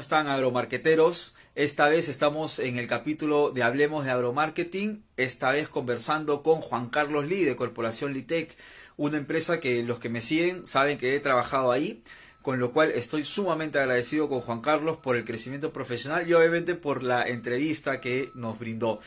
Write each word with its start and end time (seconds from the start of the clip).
¿Cómo 0.00 0.04
están 0.04 0.28
agromarqueteros? 0.28 1.34
Esta 1.54 1.86
vez 1.86 2.08
estamos 2.08 2.58
en 2.58 2.78
el 2.78 2.86
capítulo 2.86 3.50
de 3.50 3.62
Hablemos 3.62 4.06
de 4.06 4.10
Agromarketing, 4.10 5.04
esta 5.18 5.50
vez 5.50 5.68
conversando 5.68 6.42
con 6.42 6.62
Juan 6.62 6.88
Carlos 6.88 7.26
Lee 7.26 7.44
de 7.44 7.54
Corporación 7.54 8.14
Litec, 8.14 8.56
una 8.96 9.18
empresa 9.18 9.60
que 9.60 9.82
los 9.82 9.98
que 9.98 10.08
me 10.08 10.22
siguen 10.22 10.66
saben 10.66 10.96
que 10.96 11.14
he 11.14 11.20
trabajado 11.20 11.70
ahí, 11.70 12.02
con 12.40 12.58
lo 12.58 12.72
cual 12.72 12.92
estoy 12.92 13.24
sumamente 13.24 13.78
agradecido 13.78 14.30
con 14.30 14.40
Juan 14.40 14.62
Carlos 14.62 14.96
por 14.96 15.16
el 15.16 15.26
crecimiento 15.26 15.70
profesional 15.70 16.26
y 16.26 16.32
obviamente 16.32 16.76
por 16.76 17.02
la 17.02 17.28
entrevista 17.28 18.00
que 18.00 18.30
nos 18.34 18.58
brindó 18.58 19.00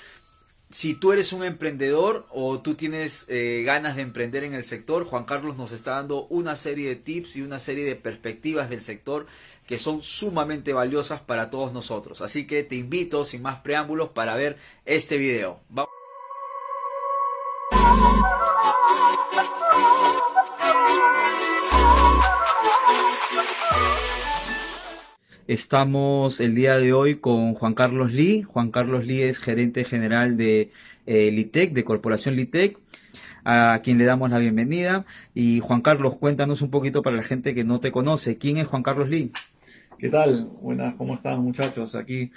si 0.73 0.95
tú 0.95 1.13
eres 1.13 1.33
un 1.33 1.43
emprendedor 1.43 2.25
o 2.31 2.59
tú 2.59 2.73
tienes 2.73 3.27
eh, 3.29 3.61
ganas 3.63 3.95
de 3.95 4.01
emprender 4.01 4.43
en 4.43 4.55
el 4.55 4.63
sector, 4.63 5.05
Juan 5.05 5.25
Carlos 5.25 5.55
nos 5.55 5.71
está 5.71 5.91
dando 5.91 6.25
una 6.31 6.55
serie 6.55 6.89
de 6.89 6.95
tips 6.95 7.35
y 7.35 7.43
una 7.43 7.59
serie 7.59 7.85
de 7.85 7.95
perspectivas 7.95 8.71
del 8.71 8.81
sector 8.81 9.27
que 9.67 9.77
son 9.77 10.01
sumamente 10.01 10.73
valiosas 10.73 11.21
para 11.21 11.51
todos 11.51 11.73
nosotros. 11.73 12.21
Así 12.21 12.47
que 12.47 12.63
te 12.63 12.75
invito, 12.75 13.23
sin 13.23 13.43
más 13.43 13.59
preámbulos, 13.59 14.09
para 14.09 14.35
ver 14.35 14.57
este 14.85 15.17
video. 15.17 15.61
Estamos 25.47 26.39
el 26.39 26.55
día 26.55 26.79
de 26.79 26.93
hoy 26.93 27.15
con 27.17 27.53
Juan 27.53 27.73
Carlos 27.73 28.13
Lee. 28.13 28.43
Juan 28.43 28.71
Carlos 28.71 29.05
Lee 29.05 29.23
es 29.23 29.39
gerente 29.39 29.83
general 29.83 30.37
de 30.37 30.71
eh, 31.05 31.31
Litec, 31.31 31.73
de 31.73 31.83
Corporación 31.83 32.37
Litec, 32.37 32.77
a 33.43 33.81
quien 33.83 33.97
le 33.97 34.05
damos 34.05 34.29
la 34.29 34.37
bienvenida. 34.37 35.05
Y 35.33 35.59
Juan 35.59 35.81
Carlos, 35.81 36.15
cuéntanos 36.15 36.61
un 36.61 36.69
poquito 36.69 37.01
para 37.01 37.17
la 37.17 37.23
gente 37.23 37.53
que 37.53 37.65
no 37.65 37.81
te 37.81 37.91
conoce. 37.91 38.37
¿Quién 38.37 38.55
es 38.55 38.67
Juan 38.67 38.83
Carlos 38.83 39.09
Lee? 39.09 39.31
¿Qué 39.99 40.07
tal? 40.07 40.49
Buenas, 40.61 40.95
¿cómo 40.95 41.13
están 41.13 41.41
muchachos? 41.41 41.93
Aquí. 41.95 42.31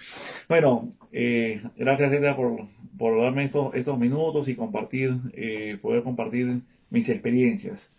Bueno, 0.48 0.92
eh, 1.12 1.62
gracias 1.76 2.12
Edgar 2.12 2.34
por, 2.34 2.66
por 2.98 3.22
darme 3.22 3.44
estos, 3.44 3.72
estos 3.76 3.96
minutos 4.00 4.48
y 4.48 4.56
compartir, 4.56 5.16
eh, 5.32 5.78
poder 5.80 6.02
compartir 6.02 6.60
mis 6.90 7.08
experiencias. 7.08 7.92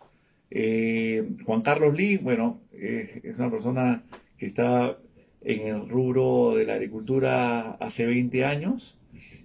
Juan 0.49 1.61
Carlos 1.61 1.95
Lee, 1.95 2.17
bueno, 2.17 2.59
es 2.73 3.37
una 3.37 3.49
persona 3.49 4.03
que 4.37 4.45
está 4.45 4.97
en 5.41 5.67
el 5.67 5.89
rubro 5.89 6.55
de 6.55 6.65
la 6.65 6.73
agricultura 6.73 7.71
hace 7.79 8.05
20 8.05 8.43
años, 8.45 8.97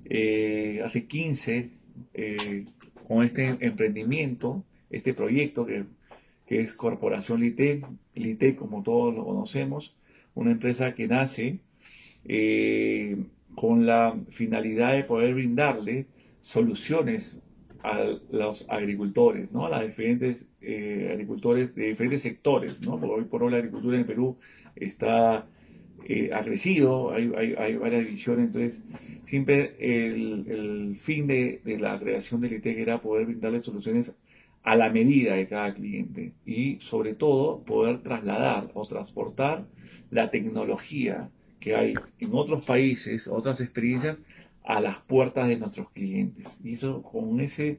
eh, 0.04 0.80
hace 0.84 1.06
15 1.06 1.70
eh, 2.14 2.64
con 3.06 3.24
este 3.24 3.56
emprendimiento, 3.60 4.64
este 4.90 5.14
proyecto 5.14 5.66
que, 5.66 5.84
es 6.48 6.74
Corporación 6.74 7.40
Lite, 7.40 7.80
Lite 8.14 8.56
como 8.56 8.82
todos 8.82 9.14
lo 9.14 9.24
conocemos, 9.24 9.94
una 10.34 10.50
empresa 10.50 10.94
que 10.94 11.08
nace 11.08 11.60
eh, 12.26 13.16
con 13.54 13.86
la 13.86 14.14
finalidad 14.28 14.92
de 14.92 15.04
poder 15.04 15.32
brindarle 15.32 16.04
soluciones 16.42 17.40
a 17.82 18.04
los 18.30 18.64
agricultores, 18.68 19.52
¿no? 19.52 19.66
a 19.66 19.70
los 19.70 19.82
diferentes 19.82 20.46
agricultores 20.60 21.74
de 21.74 21.88
diferentes 21.88 22.22
sectores, 22.22 22.80
¿no? 22.80 22.98
porque 22.98 23.22
hoy 23.22 23.24
por 23.24 23.42
hoy 23.42 23.50
la 23.50 23.58
agricultura 23.58 23.98
en 23.98 24.06
Perú 24.06 24.36
está 24.76 25.46
eh, 26.04 26.30
ha 26.34 26.42
crecido, 26.42 27.12
hay, 27.12 27.28
varias 27.28 28.04
divisiones, 28.04 28.46
entonces 28.46 28.80
siempre 29.22 29.76
el, 29.78 30.96
fin 30.98 31.26
de, 31.28 31.60
la 31.78 31.98
creación 31.98 32.40
del 32.40 32.54
ITEC 32.54 32.78
era 32.78 33.00
poder 33.00 33.26
brindarle 33.26 33.60
soluciones 33.60 34.14
a 34.64 34.74
la 34.74 34.90
medida 34.90 35.34
de 35.34 35.46
cada 35.46 35.72
cliente 35.74 36.32
y 36.44 36.78
sobre 36.80 37.14
todo 37.14 37.62
poder 37.62 38.02
trasladar 38.02 38.70
o 38.74 38.86
transportar 38.86 39.64
la 40.10 40.30
tecnología 40.30 41.30
que 41.60 41.76
hay 41.76 41.94
en 42.18 42.30
otros 42.32 42.66
países, 42.66 43.28
otras 43.28 43.60
experiencias, 43.60 44.20
a 44.64 44.80
las 44.80 44.98
puertas 44.98 45.48
de 45.48 45.56
nuestros 45.56 45.90
clientes. 45.90 46.60
Y 46.64 46.72
eso 46.72 47.02
con 47.02 47.40
ese 47.40 47.78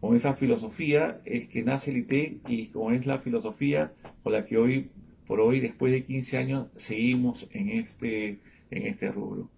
con 0.00 0.16
esa 0.16 0.34
filosofía 0.34 1.20
es 1.24 1.46
que 1.46 1.62
nace 1.62 1.92
el 1.92 1.98
ITEC 1.98 2.38
y 2.48 2.66
con 2.66 2.92
es 2.92 3.06
la 3.06 3.18
filosofía 3.18 3.92
con 4.24 4.32
la 4.32 4.44
que 4.44 4.56
hoy 4.56 4.90
por 5.26 5.40
hoy, 5.40 5.60
después 5.60 5.92
de 5.92 6.04
15 6.04 6.36
años, 6.36 6.66
seguimos 6.76 7.48
en 7.52 7.70
este, 7.70 8.38
en 8.70 8.86
este 8.86 9.10
rubro. 9.10 9.48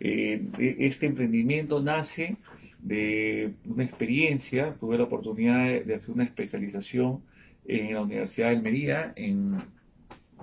Eh, 0.00 0.42
este 0.78 1.06
emprendimiento 1.06 1.82
nace 1.82 2.36
de 2.80 3.52
una 3.64 3.84
experiencia, 3.84 4.74
tuve 4.80 4.98
la 4.98 5.04
oportunidad 5.04 5.84
de, 5.84 5.94
hacer 5.94 6.14
una 6.14 6.24
especialización 6.24 7.22
en 7.66 7.94
la 7.94 8.02
Universidad 8.02 8.50
de 8.50 8.56
Almería 8.56 9.12
en, 9.16 9.56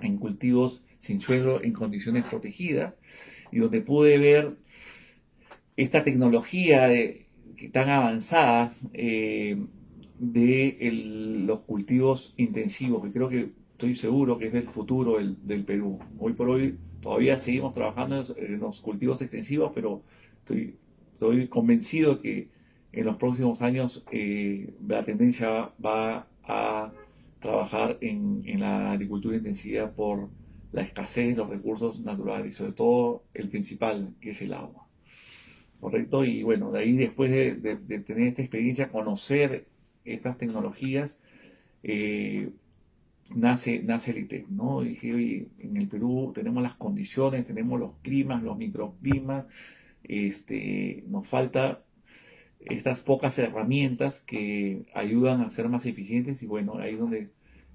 en 0.01 0.17
cultivos 0.17 0.81
sin 0.97 1.21
suelo 1.21 1.61
en 1.61 1.73
condiciones 1.73 2.23
protegidas 2.23 2.93
y 3.51 3.59
donde 3.59 3.81
pude 3.81 4.17
ver 4.17 4.55
esta 5.81 6.03
tecnología 6.03 6.87
de, 6.89 7.27
tan 7.71 7.89
avanzada 7.89 8.73
eh, 8.91 9.57
de 10.19 10.77
los 11.45 11.61
cultivos 11.61 12.33
intensivos, 12.35 13.01
que 13.01 13.11
creo 13.13 13.29
que 13.29 13.51
estoy 13.71 13.95
seguro 13.95 14.37
que 14.37 14.47
es 14.47 14.53
el 14.55 14.63
futuro 14.63 15.17
del, 15.17 15.63
Perú. 15.63 15.99
Hoy 16.19 16.33
por 16.33 16.49
hoy 16.49 16.77
todavía 17.01 17.39
seguimos 17.39 17.73
trabajando 17.73 18.25
en 18.35 18.59
los 18.59 18.81
cultivos 18.81 19.21
extensivos, 19.21 19.71
pero 19.73 20.03
estoy, 20.39 20.75
estoy 21.13 21.47
convencido 21.47 22.19
que 22.19 22.49
en 22.91 23.05
los 23.05 23.15
próximos 23.15 23.61
años 23.61 24.03
eh, 24.11 24.73
la 24.85 25.05
tendencia 25.05 25.71
va 25.83 26.27
a 26.43 26.91
trabajar 27.39 27.97
en, 28.01 28.43
la 28.59 28.91
agricultura 28.91 29.37
intensiva 29.37 29.89
por 29.91 30.27
la 30.73 30.81
escasez 30.81 31.29
de 31.29 31.35
los 31.35 31.49
recursos 31.49 32.01
naturales, 32.01 32.55
sobre 32.55 32.73
todo 32.73 33.23
el 33.33 33.47
principal, 33.47 34.13
que 34.19 34.31
es 34.31 34.41
el 34.41 34.51
agua. 34.51 34.88
¿Correcto? 35.79 36.25
Y 36.25 36.43
bueno, 36.43 36.71
de 36.71 36.79
ahí 36.79 36.97
después 36.97 37.31
de, 37.31 37.55
tener 38.01 38.27
esta 38.27 38.41
experiencia, 38.41 38.89
conocer 38.89 39.65
estas 40.03 40.37
tecnologías, 40.37 41.17
eh, 41.83 42.49
nace, 43.29 43.81
nace 43.83 44.11
el 44.11 44.19
ITEC, 44.19 44.47
¿no? 44.49 44.81
dije, 44.81 45.13
oye, 45.13 45.47
en 45.59 45.77
el 45.77 45.87
Perú 45.87 46.31
tenemos 46.35 46.63
las 46.63 46.73
condiciones, 46.73 47.45
tenemos 47.45 47.79
los 47.79 47.93
climas, 48.01 48.43
los 48.43 48.57
microclimas, 48.57 49.45
este, 50.03 51.03
nos 51.07 51.27
falta 51.27 51.83
estas 52.59 52.99
pocas 52.99 53.37
herramientas 53.39 54.19
que 54.19 54.83
ayudan 54.93 55.41
a 55.41 55.49
ser 55.49 55.69
más 55.69 55.85
eficientes 55.85 56.43
y 56.43 56.47
bueno, 56.47 56.77
ahí 56.77 56.93
es 56.93 56.99
donde 56.99 57.29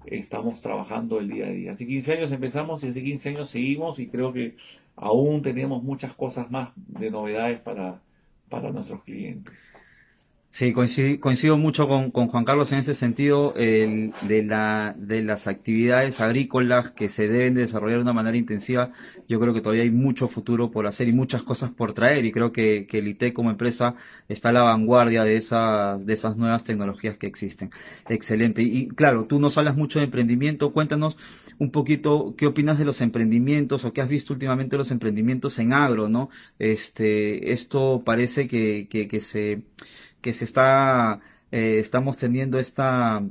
estamos 0.05 0.61
trabajando 0.61 1.19
el 1.19 1.29
día 1.29 1.47
a 1.47 1.49
día. 1.49 1.71
Hace 1.71 1.87
15 1.87 2.13
años 2.13 2.31
empezamos 2.31 2.83
y 2.83 2.89
hace 2.89 3.03
15 3.03 3.29
años 3.29 3.49
seguimos 3.49 3.99
y 3.99 4.07
creo 4.07 4.31
que 4.33 4.55
aún 4.95 5.41
tenemos 5.41 5.83
muchas 5.83 6.13
cosas 6.13 6.49
más 6.51 6.69
de 6.75 7.11
novedades 7.11 7.59
para, 7.61 8.01
para 8.49 8.71
nuestros 8.71 9.03
clientes. 9.03 9.59
Sí, 10.57 10.71
coincido, 10.71 11.57
mucho 11.57 11.85
con, 11.85 12.11
Juan 12.11 12.45
Carlos 12.45 12.71
en 12.71 12.79
ese 12.79 12.93
sentido 12.93 13.51
de, 13.51 14.13
la, 14.47 14.95
de 14.97 15.21
las 15.21 15.47
actividades 15.47 16.21
agrícolas 16.21 16.91
que 16.91 17.09
se 17.09 17.27
deben 17.27 17.55
desarrollar 17.55 17.97
de 17.97 18.03
una 18.03 18.13
manera 18.13 18.37
intensiva. 18.37 18.93
Yo 19.27 19.37
creo 19.41 19.53
que 19.53 19.59
todavía 19.59 19.83
hay 19.83 19.91
mucho 19.91 20.29
futuro 20.29 20.71
por 20.71 20.87
hacer 20.87 21.09
y 21.09 21.11
muchas 21.11 21.43
cosas 21.43 21.71
por 21.71 21.93
traer 21.93 22.23
y 22.23 22.31
creo 22.31 22.53
que, 22.53 22.87
que 22.87 22.99
el 22.99 23.09
IT 23.09 23.33
como 23.33 23.51
empresa 23.51 23.95
está 24.29 24.47
a 24.47 24.53
la 24.53 24.61
vanguardia 24.61 25.25
de, 25.25 25.35
esa, 25.35 25.97
de 25.97 26.13
esas 26.13 26.37
nuevas 26.37 26.63
tecnologías 26.63 27.17
que 27.17 27.27
existen. 27.27 27.71
Excelente. 28.07 28.61
Y, 28.61 28.87
claro, 28.87 29.25
tú 29.25 29.41
nos 29.41 29.57
hablas 29.57 29.75
mucho 29.75 29.99
de 29.99 30.05
emprendimiento. 30.05 30.71
Cuéntanos 30.71 31.17
un 31.59 31.71
poquito 31.71 32.33
qué 32.37 32.47
opinas 32.47 32.79
de 32.79 32.85
los 32.85 33.01
emprendimientos 33.01 33.83
o 33.83 33.91
qué 33.91 33.99
has 33.99 34.07
visto 34.07 34.31
últimamente 34.31 34.77
los 34.77 34.91
emprendimientos 34.91 35.59
en 35.59 35.73
agro, 35.73 36.07
¿no? 36.07 36.29
Este, 36.59 37.51
esto 37.51 38.03
parece 38.05 38.47
que, 38.47 38.87
que, 38.89 39.09
que 39.09 39.19
se 39.19 39.63
que 40.25 40.33
se 40.33 40.43
está, 40.43 41.19
eh, 41.51 41.77
estamos 41.77 42.17
teniendo 42.17 42.57
esta, 42.57 43.21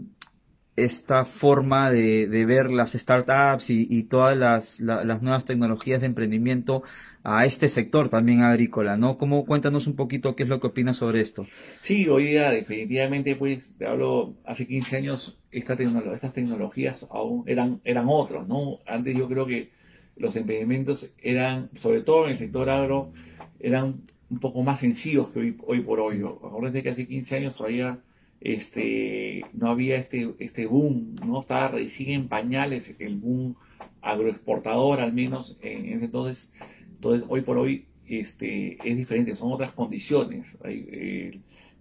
esta 0.77 1.25
forma 1.25 1.91
de, 1.91 2.45
ver 2.47 2.71
las 2.71 2.93
startups 2.93 3.69
y, 3.69 4.05
todas 4.05 4.39
las, 4.39 4.81
nuevas 4.81 5.45
tecnologías 5.45 6.03
de 6.03 6.07
emprendimiento 6.07 6.85
a 7.25 7.47
este 7.47 7.69
sector 7.69 8.11
también 8.11 8.43
agrícola, 8.43 8.97
¿no? 8.97 9.19
¿Cómo 9.19 9.45
cuéntanos 9.45 9.89
un 9.89 9.97
poquito 9.97 10.37
qué 10.37 10.45
es 10.45 10.49
lo 10.49 10.61
que 10.61 10.69
opinas 10.69 10.99
sobre 10.99 11.21
esto? 11.21 11.49
Sí, 11.81 12.07
hoy 12.07 12.27
día 12.27 12.53
definitivamente, 12.53 13.35
pues, 13.35 13.75
te 13.77 13.87
hablo, 13.89 14.35
hace 14.45 14.69
15 14.69 14.97
años 14.97 15.37
esta 15.51 15.75
estas 15.75 16.33
tecnologías 16.33 17.09
aún 17.11 17.43
eran, 17.49 17.81
eran 17.83 18.07
otros, 18.09 18.47
¿no? 18.47 18.79
Antes 18.87 19.17
yo 19.17 19.27
creo 19.27 19.47
que 19.47 19.73
los 20.15 20.37
emprendimientos 20.37 21.13
eran, 21.19 21.71
sobre 21.81 22.03
todo 22.03 22.27
en 22.27 22.31
el 22.31 22.37
sector 22.37 22.71
agro, 22.71 23.11
eran 23.59 24.14
un 24.31 24.39
poco 24.39 24.63
más 24.63 24.81
sencillos 24.81 25.29
que 25.31 25.41
hoy, 25.41 25.57
hoy 25.67 25.81
por 25.81 26.01
hoy. 26.01 26.23
Acuérdense 26.23 26.83
que 26.83 26.91
hace 26.91 27.07
15 27.07 27.37
años 27.37 27.55
todavía 27.55 28.01
este, 28.41 29.43
no 29.53 29.69
había 29.69 29.97
este, 29.97 30.35
este 30.39 30.67
boom, 30.67 31.17
no 31.27 31.41
estaba 31.41 31.69
recién 31.69 32.11
en 32.11 32.29
pañales 32.29 32.95
el 32.99 33.17
boom 33.17 33.57
agroexportador, 34.03 35.01
al 35.01 35.13
menos 35.13 35.57
en, 35.63 36.03
entonces. 36.03 36.53
Entonces, 36.95 37.27
hoy 37.29 37.43
por 37.43 37.59
hoy 37.59 37.87
este, 38.07 38.79
es 38.85 38.97
diferente, 38.97 39.35
son 39.35 39.53
otras 39.53 39.73
condiciones. 39.73 40.59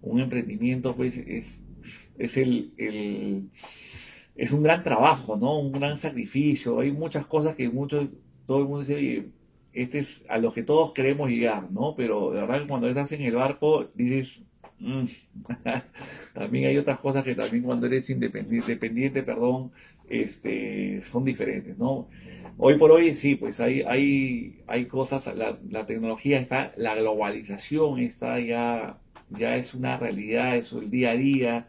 un 0.02 0.20
emprendimiento, 0.20 0.94
pues, 0.94 1.16
es, 1.18 1.64
es 2.18 2.36
el, 2.36 2.72
el, 2.76 3.50
es 4.36 4.52
un 4.52 4.62
gran 4.62 4.82
trabajo, 4.82 5.36
¿no? 5.36 5.58
Un 5.58 5.72
gran 5.72 5.98
sacrificio. 5.98 6.80
Hay 6.80 6.92
muchas 6.92 7.26
cosas 7.26 7.56
que 7.56 7.68
muchos, 7.68 8.08
todo 8.46 8.58
el 8.58 8.64
mundo 8.64 8.80
dice, 8.80 9.26
este 9.74 9.98
es 9.98 10.24
a 10.28 10.38
lo 10.38 10.52
que 10.52 10.62
todos 10.62 10.92
queremos 10.92 11.28
llegar, 11.28 11.70
¿no? 11.70 11.94
Pero 11.96 12.30
de 12.30 12.40
verdad 12.40 12.62
que 12.62 12.68
cuando 12.68 12.88
estás 12.88 13.12
en 13.12 13.22
el 13.22 13.34
barco 13.34 13.90
dices, 13.94 14.40
mm, 14.78 15.04
también 16.34 16.66
hay 16.66 16.78
otras 16.78 17.00
cosas 17.00 17.24
que 17.24 17.34
también 17.34 17.64
cuando 17.64 17.86
eres 17.86 18.08
independiente, 18.08 18.72
dependiente, 18.72 19.22
perdón, 19.22 19.72
este, 20.08 21.02
son 21.04 21.24
diferentes, 21.24 21.76
¿no? 21.76 22.08
Hoy 22.56 22.78
por 22.78 22.92
hoy 22.92 23.14
sí, 23.14 23.34
pues 23.34 23.60
hay, 23.60 23.82
hay, 23.82 24.62
hay 24.68 24.86
cosas, 24.86 25.26
la, 25.36 25.58
la 25.68 25.86
tecnología 25.86 26.38
está, 26.38 26.72
la 26.76 26.94
globalización 26.94 27.98
está 27.98 28.38
ya, 28.38 28.98
ya 29.30 29.56
es 29.56 29.74
una 29.74 29.96
realidad, 29.96 30.56
es 30.56 30.72
el 30.72 30.90
día 30.90 31.10
a 31.10 31.16
día, 31.16 31.68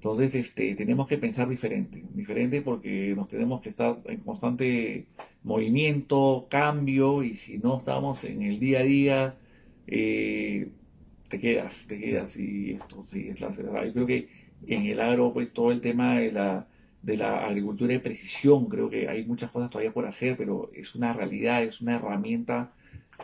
entonces, 0.00 0.34
este, 0.34 0.74
tenemos 0.76 1.06
que 1.06 1.18
pensar 1.18 1.46
diferente, 1.46 2.02
diferente 2.14 2.62
porque 2.62 3.12
nos 3.14 3.28
tenemos 3.28 3.60
que 3.60 3.68
estar 3.68 3.98
en 4.06 4.20
constante 4.20 5.04
movimiento, 5.42 6.46
cambio, 6.48 7.22
y 7.22 7.34
si 7.34 7.58
no 7.58 7.76
estamos 7.76 8.24
en 8.24 8.40
el 8.40 8.58
día 8.58 8.78
a 8.78 8.82
día, 8.82 9.34
eh, 9.86 10.68
te 11.28 11.38
quedas, 11.38 11.84
te 11.86 11.98
quedas, 11.98 12.34
y 12.38 12.70
esto 12.70 13.04
sí 13.08 13.28
es 13.28 13.42
la 13.42 13.48
verdad. 13.48 13.84
Yo 13.84 13.92
creo 13.92 14.06
que 14.06 14.28
en 14.68 14.86
el 14.86 15.00
agro, 15.00 15.34
pues 15.34 15.52
todo 15.52 15.70
el 15.70 15.82
tema 15.82 16.18
de 16.18 16.32
la, 16.32 16.66
de 17.02 17.18
la 17.18 17.44
agricultura 17.46 17.92
de 17.92 18.00
precisión, 18.00 18.70
creo 18.70 18.88
que 18.88 19.06
hay 19.06 19.26
muchas 19.26 19.50
cosas 19.50 19.68
todavía 19.68 19.92
por 19.92 20.06
hacer, 20.06 20.34
pero 20.38 20.70
es 20.72 20.94
una 20.94 21.12
realidad, 21.12 21.62
es 21.62 21.82
una 21.82 21.96
herramienta 21.96 22.72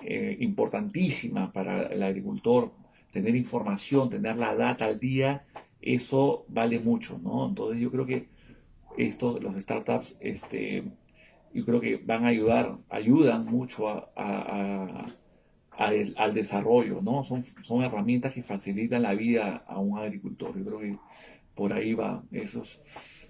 eh, 0.02 0.36
importantísima 0.40 1.50
para 1.54 1.84
el 1.86 2.02
agricultor, 2.02 2.70
tener 3.12 3.34
información, 3.34 4.10
tener 4.10 4.36
la 4.36 4.54
data 4.54 4.84
al 4.84 5.00
día 5.00 5.46
eso 5.80 6.44
vale 6.48 6.80
mucho, 6.80 7.18
¿no? 7.22 7.48
Entonces 7.48 7.80
yo 7.80 7.90
creo 7.90 8.06
que 8.06 8.28
estos, 8.96 9.42
los 9.42 9.54
startups, 9.56 10.16
este, 10.20 10.84
yo 11.52 11.64
creo 11.64 11.80
que 11.80 11.96
van 11.96 12.24
a 12.24 12.28
ayudar, 12.28 12.76
ayudan 12.88 13.46
mucho 13.46 13.88
a, 13.88 15.06
al 15.76 16.34
desarrollo, 16.34 17.00
¿no? 17.02 17.24
Son, 17.24 17.44
son 17.62 17.82
herramientas 17.82 18.32
que 18.32 18.42
facilitan 18.42 19.02
la 19.02 19.14
vida 19.14 19.64
a 19.66 19.78
un 19.78 19.98
agricultor. 19.98 20.56
Yo 20.56 20.64
creo 20.64 20.78
que 20.78 20.96
por 21.54 21.72
ahí 21.72 21.94
va. 21.94 22.22
Esos, 22.32 22.80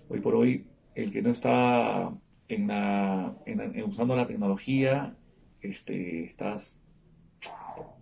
hoy 0.09 0.21
por 0.21 0.35
hoy, 0.35 0.67
el 0.95 1.11
que 1.11 1.23
no 1.23 1.31
está 1.31 2.13
en 2.49 2.69
la, 2.69 3.35
en, 3.47 3.83
usando 3.85 4.15
la 4.15 4.27
tecnología, 4.27 5.17
este, 5.61 6.25
estás 6.25 6.79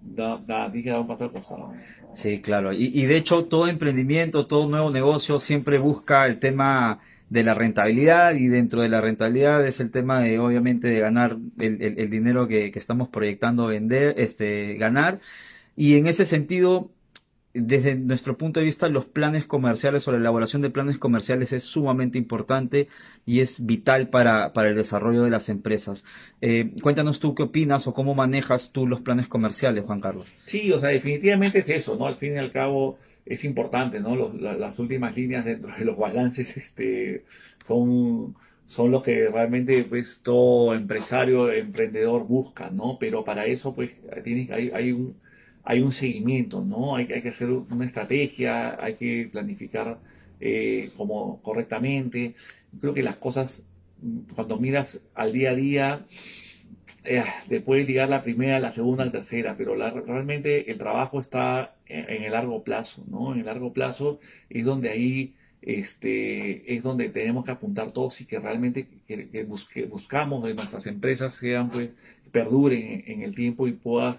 da, 0.00 0.38
da, 0.38 1.00
un 1.00 1.06
paso 1.06 1.30
costado. 1.32 1.72
Sí, 2.12 2.40
claro. 2.40 2.72
Y, 2.72 2.90
y, 2.94 3.06
de 3.06 3.16
hecho, 3.16 3.46
todo 3.46 3.68
emprendimiento, 3.68 4.46
todo 4.46 4.68
nuevo 4.68 4.90
negocio 4.90 5.38
siempre 5.38 5.78
busca 5.78 6.26
el 6.26 6.38
tema 6.38 7.00
de 7.30 7.42
la 7.42 7.54
rentabilidad 7.54 8.34
y 8.34 8.48
dentro 8.48 8.82
de 8.82 8.88
la 8.88 9.00
rentabilidad 9.00 9.66
es 9.66 9.80
el 9.80 9.90
tema 9.90 10.20
de, 10.20 10.38
obviamente, 10.38 10.88
de 10.88 11.00
ganar 11.00 11.36
el, 11.58 11.82
el, 11.82 12.10
dinero 12.10 12.46
que, 12.46 12.70
que, 12.70 12.78
estamos 12.78 13.08
proyectando 13.08 13.66
vender, 13.66 14.14
este, 14.18 14.74
ganar. 14.74 15.20
Y 15.76 15.96
en 15.96 16.06
ese 16.06 16.26
sentido, 16.26 16.90
desde 17.54 17.94
nuestro 17.94 18.36
punto 18.36 18.58
de 18.58 18.66
vista, 18.66 18.88
los 18.88 19.06
planes 19.06 19.46
comerciales 19.46 20.06
o 20.08 20.12
la 20.12 20.18
elaboración 20.18 20.60
de 20.60 20.70
planes 20.70 20.98
comerciales 20.98 21.52
es 21.52 21.62
sumamente 21.62 22.18
importante 22.18 22.88
y 23.24 23.40
es 23.40 23.64
vital 23.64 24.08
para, 24.08 24.52
para 24.52 24.70
el 24.70 24.74
desarrollo 24.74 25.22
de 25.22 25.30
las 25.30 25.48
empresas. 25.48 26.04
Eh, 26.40 26.72
cuéntanos 26.82 27.20
tú 27.20 27.36
qué 27.36 27.44
opinas 27.44 27.86
o 27.86 27.94
cómo 27.94 28.16
manejas 28.16 28.72
tú 28.72 28.88
los 28.88 29.02
planes 29.02 29.28
comerciales, 29.28 29.84
Juan 29.84 30.00
Carlos. 30.00 30.28
Sí, 30.46 30.72
o 30.72 30.80
sea, 30.80 30.90
definitivamente 30.90 31.60
es 31.60 31.68
eso, 31.68 31.96
¿no? 31.96 32.08
Al 32.08 32.16
fin 32.16 32.34
y 32.34 32.38
al 32.38 32.50
cabo 32.50 32.98
es 33.24 33.44
importante, 33.44 34.00
¿no? 34.00 34.16
las 34.34 34.78
últimas 34.80 35.16
líneas 35.16 35.44
dentro 35.44 35.72
de 35.78 35.84
los 35.84 35.96
balances 35.96 36.56
este, 36.56 37.24
son, 37.64 38.34
son 38.66 38.90
los 38.90 39.04
que 39.04 39.28
realmente 39.28 39.84
pues 39.84 40.22
todo 40.24 40.74
empresario, 40.74 41.52
emprendedor 41.52 42.26
busca, 42.26 42.68
¿no? 42.70 42.98
Pero 42.98 43.24
para 43.24 43.46
eso 43.46 43.72
pues 43.76 43.92
tienes, 44.24 44.50
hay, 44.50 44.72
hay 44.74 44.90
un 44.90 45.14
hay 45.64 45.80
un 45.80 45.92
seguimiento, 45.92 46.62
¿no? 46.62 46.96
Hay, 46.96 47.10
hay 47.12 47.22
que 47.22 47.30
hacer 47.30 47.50
una 47.50 47.86
estrategia, 47.86 48.82
hay 48.82 48.94
que 48.94 49.28
planificar 49.32 49.98
eh, 50.40 50.90
como 50.96 51.40
correctamente. 51.42 52.34
Creo 52.80 52.92
que 52.92 53.02
las 53.02 53.16
cosas, 53.16 53.66
cuando 54.34 54.58
miras 54.58 55.00
al 55.14 55.32
día 55.32 55.50
a 55.50 55.54
día, 55.54 56.06
eh, 57.04 57.24
te 57.48 57.60
puedes 57.60 57.86
ligar 57.86 58.08
la 58.10 58.22
primera, 58.22 58.60
la 58.60 58.72
segunda, 58.72 59.06
la 59.06 59.12
tercera, 59.12 59.56
pero 59.56 59.74
realmente 59.74 60.70
el 60.70 60.78
trabajo 60.78 61.20
está 61.20 61.76
en, 61.86 62.24
el 62.24 62.32
largo 62.32 62.62
plazo, 62.62 63.04
¿no? 63.08 63.32
En 63.32 63.40
el 63.40 63.46
largo 63.46 63.72
plazo 63.72 64.20
es 64.50 64.64
donde 64.64 64.90
ahí 64.90 65.34
este, 65.62 66.74
es 66.74 66.82
donde 66.82 67.08
tenemos 67.08 67.44
que 67.44 67.52
apuntar 67.52 67.92
todos 67.92 68.20
y 68.20 68.26
que 68.26 68.38
realmente 68.38 68.86
que, 69.06 69.44
buscamos 69.44 70.44
que 70.44 70.54
nuestras 70.54 70.86
empresas 70.86 71.34
sean, 71.34 71.70
pues, 71.70 71.90
perduren 72.32 72.82
en, 72.82 73.04
en 73.06 73.22
el 73.22 73.34
tiempo 73.34 73.66
y 73.66 73.72
puedan 73.72 74.18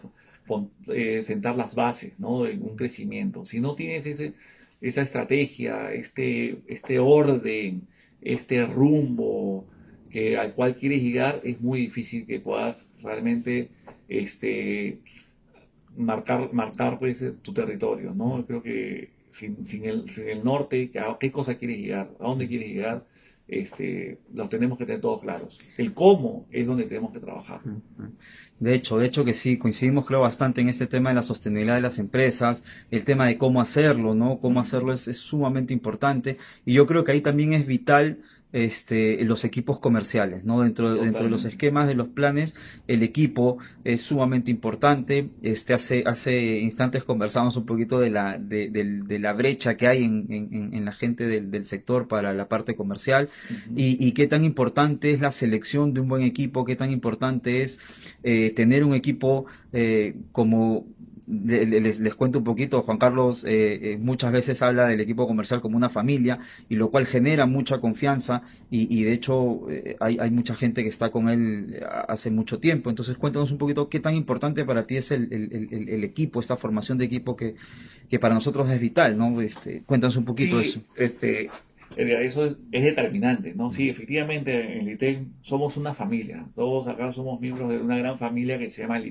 eh, 0.87 1.23
sentar 1.23 1.55
las 1.55 1.75
bases 1.75 2.19
¿no? 2.19 2.43
de 2.43 2.53
un 2.53 2.75
crecimiento. 2.75 3.45
Si 3.45 3.59
no 3.59 3.75
tienes 3.75 4.05
esa 4.05 5.01
estrategia, 5.01 5.91
este, 5.93 6.57
este 6.67 6.99
orden, 6.99 7.87
este 8.21 8.65
rumbo 8.65 9.65
que, 10.09 10.37
al 10.37 10.53
cual 10.53 10.75
quieres 10.75 11.01
llegar, 11.01 11.41
es 11.43 11.59
muy 11.61 11.81
difícil 11.81 12.25
que 12.25 12.39
puedas 12.39 12.89
realmente 13.01 13.69
este, 14.07 14.99
marcar, 15.97 16.53
marcar 16.53 16.99
pues, 16.99 17.25
tu 17.41 17.53
territorio. 17.53 18.13
¿no? 18.13 18.45
Creo 18.45 18.61
que 18.61 19.09
sin, 19.31 19.65
sin, 19.65 19.85
el, 19.85 20.09
sin 20.09 20.29
el 20.29 20.43
norte, 20.43 20.91
¿a 20.99 21.17
qué 21.19 21.31
cosa 21.31 21.57
quieres 21.57 21.79
llegar? 21.79 22.11
¿A 22.19 22.27
dónde 22.27 22.47
quieres 22.47 22.69
llegar? 22.69 23.05
Este, 23.47 24.19
lo 24.33 24.49
tenemos 24.49 24.77
que 24.77 24.85
tener 24.85 25.01
todos 25.01 25.21
claros. 25.21 25.59
El 25.77 25.93
cómo 25.93 26.47
es 26.51 26.65
donde 26.65 26.85
tenemos 26.85 27.13
que 27.13 27.19
trabajar. 27.19 27.61
De 28.59 28.73
hecho, 28.73 28.97
de 28.97 29.05
hecho 29.05 29.23
que 29.23 29.33
sí, 29.33 29.57
coincidimos 29.57 30.05
creo 30.05 30.21
bastante 30.21 30.61
en 30.61 30.69
este 30.69 30.87
tema 30.87 31.09
de 31.09 31.15
la 31.15 31.23
sostenibilidad 31.23 31.75
de 31.75 31.81
las 31.81 31.99
empresas, 31.99 32.63
el 32.89 33.03
tema 33.03 33.27
de 33.27 33.37
cómo 33.37 33.61
hacerlo, 33.61 34.15
¿no? 34.15 34.39
Cómo 34.39 34.59
hacerlo 34.59 34.93
es, 34.93 35.07
es 35.07 35.17
sumamente 35.17 35.73
importante 35.73 36.37
y 36.65 36.73
yo 36.73 36.85
creo 36.87 37.03
que 37.03 37.11
ahí 37.11 37.21
también 37.21 37.53
es 37.53 37.67
vital 37.67 38.19
este, 38.55 39.21
los 39.25 39.43
equipos 39.43 39.79
comerciales, 39.79 40.45
¿no? 40.45 40.61
Dentro, 40.61 40.95
dentro 40.95 41.25
de 41.25 41.29
los 41.29 41.43
esquemas 41.43 41.89
de 41.89 41.93
los 41.93 42.07
planes, 42.07 42.55
el 42.87 43.03
equipo 43.03 43.57
es 43.83 43.99
sumamente 43.99 44.49
importante. 44.49 45.29
Este, 45.41 45.73
hace, 45.73 46.03
hace 46.05 46.59
instantes 46.59 47.03
conversamos 47.03 47.57
un 47.57 47.65
poquito 47.65 47.99
de 47.99 48.11
la, 48.11 48.37
de, 48.37 48.69
de, 48.69 49.19
la 49.19 49.33
brecha 49.33 49.75
que 49.75 49.87
hay 49.87 50.05
en, 50.05 50.27
en, 50.29 50.73
en 50.73 50.85
la 50.85 50.93
gente 50.93 51.27
del, 51.27 51.51
del, 51.51 51.65
sector 51.65 52.07
para 52.07 52.33
la 52.33 52.47
parte 52.47 52.75
comercial 52.77 53.27
y, 53.75 53.97
y, 53.99 54.13
qué 54.13 54.25
tan 54.27 54.45
importante 54.45 55.11
es 55.11 55.19
la 55.19 55.31
selección 55.31 55.93
de 55.93 55.99
un 55.99 56.07
buen 56.07 56.21
equipo, 56.21 56.63
qué 56.63 56.77
tan 56.77 56.93
importante 56.93 57.61
es 57.61 57.79
eh, 58.23 58.53
tener 58.55 58.85
un 58.85 58.93
equipo 58.93 59.47
eh, 59.73 60.15
como 60.31 60.87
les, 61.27 61.99
les, 61.99 62.15
cuento 62.15 62.39
un 62.39 62.43
poquito, 62.43 62.81
Juan 62.83 62.97
Carlos 62.97 63.43
eh, 63.45 63.93
eh, 63.93 63.97
muchas 63.97 64.31
veces 64.31 64.61
habla 64.61 64.87
del 64.87 64.99
equipo 64.99 65.27
comercial 65.27 65.59
como 65.59 65.75
una 65.75 65.89
familia, 65.89 66.39
y 66.69 66.75
lo 66.75 66.91
cual 66.91 67.05
genera 67.05 67.45
mucha 67.45 67.79
confianza, 67.79 68.43
y, 68.69 69.03
de 69.03 69.13
hecho 69.13 69.69
eh, 69.71 69.95
hay, 69.99 70.17
hay, 70.19 70.31
mucha 70.31 70.55
gente 70.55 70.83
que 70.83 70.89
está 70.89 71.09
con 71.09 71.29
él 71.29 71.81
hace 72.07 72.29
mucho 72.29 72.59
tiempo. 72.59 72.89
Entonces 72.89 73.17
cuéntanos 73.17 73.51
un 73.51 73.57
poquito 73.57 73.89
qué 73.89 73.99
tan 73.99 74.15
importante 74.15 74.65
para 74.65 74.85
ti 74.85 74.97
es 74.97 75.11
el, 75.11 75.31
el, 75.31 75.89
el, 75.89 76.03
equipo, 76.03 76.39
esta 76.39 76.57
formación 76.57 76.97
de 76.97 77.05
equipo 77.05 77.35
que, 77.35 77.55
que, 78.09 78.19
para 78.19 78.33
nosotros 78.33 78.69
es 78.69 78.79
vital, 78.79 79.17
¿no? 79.17 79.39
Este, 79.41 79.81
cuéntanos 79.85 80.17
un 80.17 80.25
poquito 80.25 80.59
eso. 80.59 80.81
Este, 80.95 81.49
eso 81.95 82.45
es, 82.45 82.57
es, 82.71 82.83
determinante, 82.83 83.53
¿no? 83.55 83.71
Sí, 83.71 83.89
efectivamente 83.89 84.79
en 84.79 84.87
el 84.89 85.27
somos 85.41 85.77
una 85.77 85.93
familia, 85.93 86.45
todos 86.53 86.87
acá 86.87 87.11
somos 87.13 87.39
miembros 87.39 87.69
de 87.69 87.79
una 87.79 87.97
gran 87.97 88.17
familia 88.17 88.59
que 88.59 88.69
se 88.69 88.81
llama 88.81 88.97
el 88.97 89.05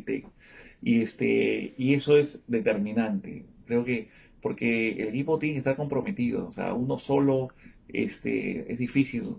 y, 0.85 1.01
este, 1.01 1.75
y 1.79 1.95
eso 1.95 2.17
es 2.19 2.45
determinante. 2.47 3.47
Creo 3.67 3.85
que 3.85 4.09
porque 4.43 4.91
el 4.91 5.09
equipo 5.09 5.39
tiene 5.39 5.55
que 5.55 5.59
estar 5.61 5.77
comprometido. 5.77 6.47
O 6.49 6.53
sea, 6.53 6.75
uno 6.75 6.99
solo 6.99 7.49
este, 7.89 8.71
es 8.71 8.79
difícil 8.79 9.37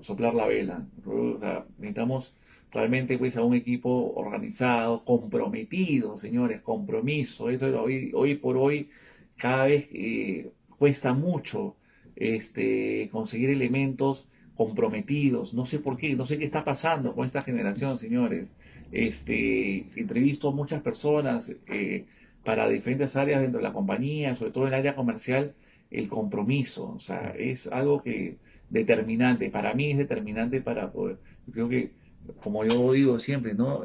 soplar 0.00 0.34
la 0.34 0.46
vela. 0.46 0.86
O 1.04 1.38
sea, 1.38 1.66
necesitamos 1.78 2.34
realmente 2.72 3.18
pues 3.18 3.36
a 3.36 3.44
un 3.44 3.54
equipo 3.54 4.14
organizado, 4.14 5.04
comprometido, 5.04 6.16
señores, 6.16 6.62
compromiso. 6.62 7.50
Eso 7.50 7.66
hoy, 7.82 8.12
hoy 8.14 8.36
por 8.36 8.56
hoy 8.56 8.88
cada 9.36 9.66
vez 9.66 9.88
eh, 9.92 10.50
cuesta 10.78 11.12
mucho 11.12 11.76
este, 12.16 13.10
conseguir 13.12 13.50
elementos 13.50 14.28
comprometidos. 14.56 15.52
No 15.52 15.66
sé 15.66 15.78
por 15.78 15.98
qué, 15.98 16.16
no 16.16 16.26
sé 16.26 16.38
qué 16.38 16.46
está 16.46 16.64
pasando 16.64 17.14
con 17.14 17.26
esta 17.26 17.42
generación, 17.42 17.98
señores. 17.98 18.50
Este, 18.92 19.86
entrevisto 19.96 20.48
a 20.48 20.52
muchas 20.52 20.80
personas 20.82 21.54
eh, 21.66 22.06
para 22.44 22.68
diferentes 22.68 23.16
áreas 23.16 23.40
dentro 23.42 23.58
de 23.58 23.64
la 23.64 23.72
compañía, 23.72 24.34
sobre 24.36 24.52
todo 24.52 24.64
en 24.64 24.74
el 24.74 24.80
área 24.80 24.94
comercial, 24.94 25.54
el 25.90 26.08
compromiso, 26.08 26.94
o 26.94 27.00
sea, 27.00 27.34
es 27.36 27.66
algo 27.66 28.02
que 28.02 28.36
determinante, 28.70 29.50
para 29.50 29.74
mí 29.74 29.90
es 29.92 29.98
determinante 29.98 30.60
para 30.60 30.90
poder, 30.92 31.18
creo 31.52 31.68
que, 31.68 31.92
como 32.42 32.64
yo 32.64 32.92
digo 32.92 33.18
siempre, 33.18 33.54
¿no? 33.54 33.84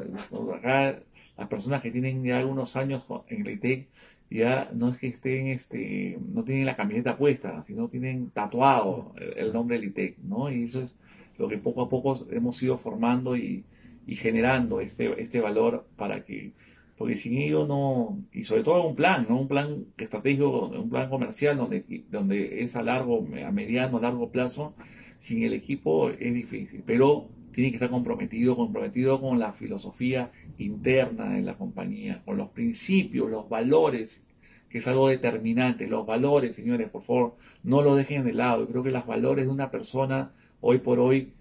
Acá 0.54 1.00
las 1.36 1.48
personas 1.48 1.82
que 1.82 1.90
tienen 1.90 2.22
ya 2.24 2.38
algunos 2.38 2.76
años 2.76 3.04
en 3.28 3.46
el 3.46 3.54
ITEC, 3.54 3.88
ya 4.30 4.70
no 4.72 4.88
es 4.88 4.98
que 4.98 5.08
estén, 5.08 5.48
este, 5.48 6.18
no 6.32 6.42
tienen 6.44 6.66
la 6.66 6.76
camiseta 6.76 7.16
puesta, 7.18 7.62
sino 7.64 7.88
tienen 7.88 8.30
tatuado 8.30 9.14
el, 9.36 9.52
nombre 9.52 9.76
del 9.76 9.88
ITEC, 9.88 10.18
¿no? 10.18 10.50
Y 10.50 10.64
eso 10.64 10.82
es 10.82 10.94
lo 11.38 11.48
que 11.48 11.58
poco 11.58 11.82
a 11.82 11.88
poco 11.88 12.26
hemos 12.30 12.62
ido 12.62 12.78
formando 12.78 13.36
y, 13.36 13.64
y 14.06 14.16
generando 14.16 14.80
este, 14.80 15.20
este 15.20 15.40
valor 15.40 15.86
para 15.96 16.24
que, 16.24 16.52
porque 16.96 17.14
sin 17.14 17.38
ello 17.38 17.66
no, 17.66 18.18
y 18.32 18.44
sobre 18.44 18.62
todo 18.64 18.86
un 18.86 18.96
plan, 18.96 19.26
¿no? 19.28 19.40
Un 19.40 19.48
plan 19.48 19.86
estratégico, 19.98 20.68
un 20.68 20.90
plan 20.90 21.08
comercial 21.08 21.56
donde, 21.56 22.04
donde 22.10 22.62
es 22.62 22.76
a 22.76 22.82
largo, 22.82 23.26
a 23.46 23.50
mediano, 23.50 24.00
largo 24.00 24.30
plazo, 24.30 24.74
sin 25.18 25.42
el 25.44 25.52
equipo 25.52 26.10
es 26.10 26.34
difícil, 26.34 26.82
pero 26.84 27.28
tiene 27.52 27.70
que 27.70 27.76
estar 27.76 27.90
comprometido, 27.90 28.56
comprometido 28.56 29.20
con 29.20 29.38
la 29.38 29.52
filosofía 29.52 30.32
interna 30.58 31.34
de 31.34 31.42
la 31.42 31.54
compañía, 31.54 32.22
con 32.24 32.36
los 32.38 32.48
principios, 32.48 33.30
los 33.30 33.48
valores, 33.48 34.24
que 34.68 34.78
es 34.78 34.88
algo 34.88 35.08
determinante. 35.08 35.86
Los 35.86 36.06
valores, 36.06 36.54
señores, 36.54 36.88
por 36.88 37.02
favor, 37.02 37.36
no 37.62 37.82
lo 37.82 37.94
dejen 37.94 38.24
de 38.24 38.32
lado. 38.32 38.62
Yo 38.62 38.68
creo 38.68 38.82
que 38.82 38.90
los 38.90 39.06
valores 39.06 39.46
de 39.46 39.52
una 39.52 39.70
persona 39.70 40.32
hoy 40.60 40.78
por 40.78 40.98
hoy 40.98 41.32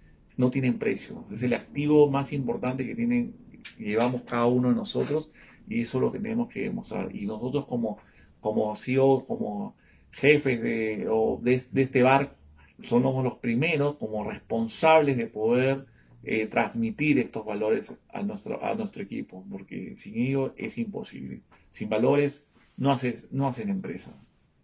no 0.42 0.50
tienen 0.50 0.80
precio. 0.80 1.24
Es 1.32 1.44
el 1.44 1.54
activo 1.54 2.10
más 2.10 2.34
importante 2.34 2.84
que 2.86 2.96
tienen, 2.96 3.36
llevamos 3.78 4.24
cada 4.24 4.48
uno 4.48 4.70
de 4.70 4.76
nosotros 4.76 5.30
y 5.70 5.82
eso 5.82 6.00
lo 6.00 6.10
tenemos 6.12 6.50
que 6.50 6.64
demostrar. 6.64 7.16
Y 7.16 7.28
nosotros 7.28 7.68
como, 7.68 8.00
como 8.40 8.76
CEO, 8.76 9.24
como 9.28 9.76
jefes 10.10 10.60
de, 10.62 11.08
de, 11.42 11.82
este 11.82 12.02
barco, 12.02 12.36
somos 12.84 13.24
los 13.24 13.36
primeros 13.36 13.98
como 13.98 14.28
responsables 14.28 15.16
de 15.16 15.28
poder 15.28 15.86
eh, 16.24 16.48
transmitir 16.48 17.20
estos 17.20 17.46
valores 17.46 17.96
a 18.12 18.24
nuestro, 18.24 18.66
a 18.66 18.74
nuestro 18.74 19.04
equipo, 19.04 19.46
porque 19.48 19.94
sin 19.96 20.18
ello 20.18 20.56
es 20.58 20.80
imposible. 20.80 21.42
Sin 21.70 21.88
valores 21.88 22.48
no 22.78 22.92
haces, 22.92 23.28
no 23.32 23.48
haces 23.48 23.68
empresa. 23.68 24.20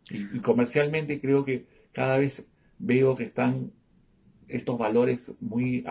Y, 0.10 0.40
comercialmente 0.40 1.22
creo 1.22 1.46
que 1.46 1.68
cada 1.92 2.18
vez 2.18 2.48
veo 2.80 3.16
que 3.16 3.26
están 3.26 3.72
estos 4.48 4.78
valores 4.78 5.36
muy 5.40 5.86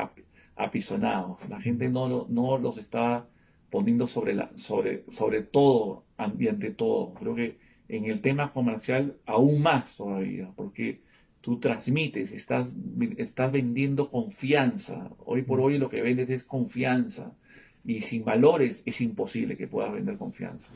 apisonados. 0.57 1.49
La 1.49 1.61
gente 1.61 1.89
no, 1.89 2.27
no 2.29 2.59
los 2.59 2.79
está 2.79 3.27
poniendo 3.71 4.07
sobre, 4.07 4.35
la, 4.35 4.51
sobre, 4.55 5.05
sobre 5.11 5.43
todo 5.43 6.05
ante 6.17 6.71
todo. 6.71 7.15
Creo 7.15 7.35
que 7.35 7.59
en 7.89 8.07
el 8.07 8.21
tema 8.21 8.53
comercial 8.53 9.17
aún 9.27 9.63
más 9.63 9.97
todavía, 9.97 10.51
porque 10.57 11.01
tú 11.41 11.59
transmites, 11.61 12.33
estás, 12.33 12.75
estás 13.19 13.53
vendiendo 13.53 14.11
confianza. 14.11 15.11
Hoy 15.25 15.43
por 15.43 15.61
hoy 15.61 15.79
lo 15.79 15.89
que 15.89 16.03
vendes 16.03 16.31
es 16.31 16.45
confianza. 16.45 17.37
Y 17.85 18.01
sin 18.01 18.25
valores 18.25 18.83
es 18.85 19.01
imposible 19.01 19.57
que 19.57 19.69
puedas 19.69 19.93
vender 19.93 20.17
confianza. 20.17 20.73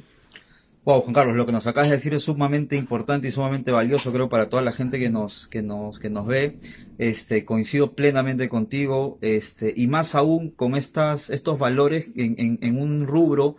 Wow, 0.83 1.03
Juan 1.03 1.13
Carlos, 1.13 1.37
lo 1.37 1.45
que 1.45 1.53
nos 1.53 1.67
acabas 1.67 1.91
de 1.91 1.97
decir 1.97 2.15
es 2.15 2.23
sumamente 2.23 2.75
importante 2.75 3.29
y 3.29 3.31
sumamente 3.31 3.71
valioso, 3.71 4.13
creo, 4.15 4.31
para 4.31 4.49
toda 4.49 4.63
la 4.63 4.73
gente 4.73 4.99
que 4.99 5.11
nos, 5.11 5.47
que 5.47 5.61
nos, 5.61 5.99
que 5.99 6.09
nos 6.09 6.27
ve. 6.27 6.57
Este, 6.97 7.45
coincido 7.45 7.93
plenamente 7.93 8.49
contigo, 8.49 9.19
este, 9.21 9.75
y 9.77 9.89
más 9.89 10.15
aún 10.15 10.51
con 10.51 10.77
estas, 10.77 11.29
estos 11.29 11.59
valores 11.59 12.09
en, 12.17 12.59
en, 12.63 12.79
un 12.79 13.07
rubro 13.07 13.57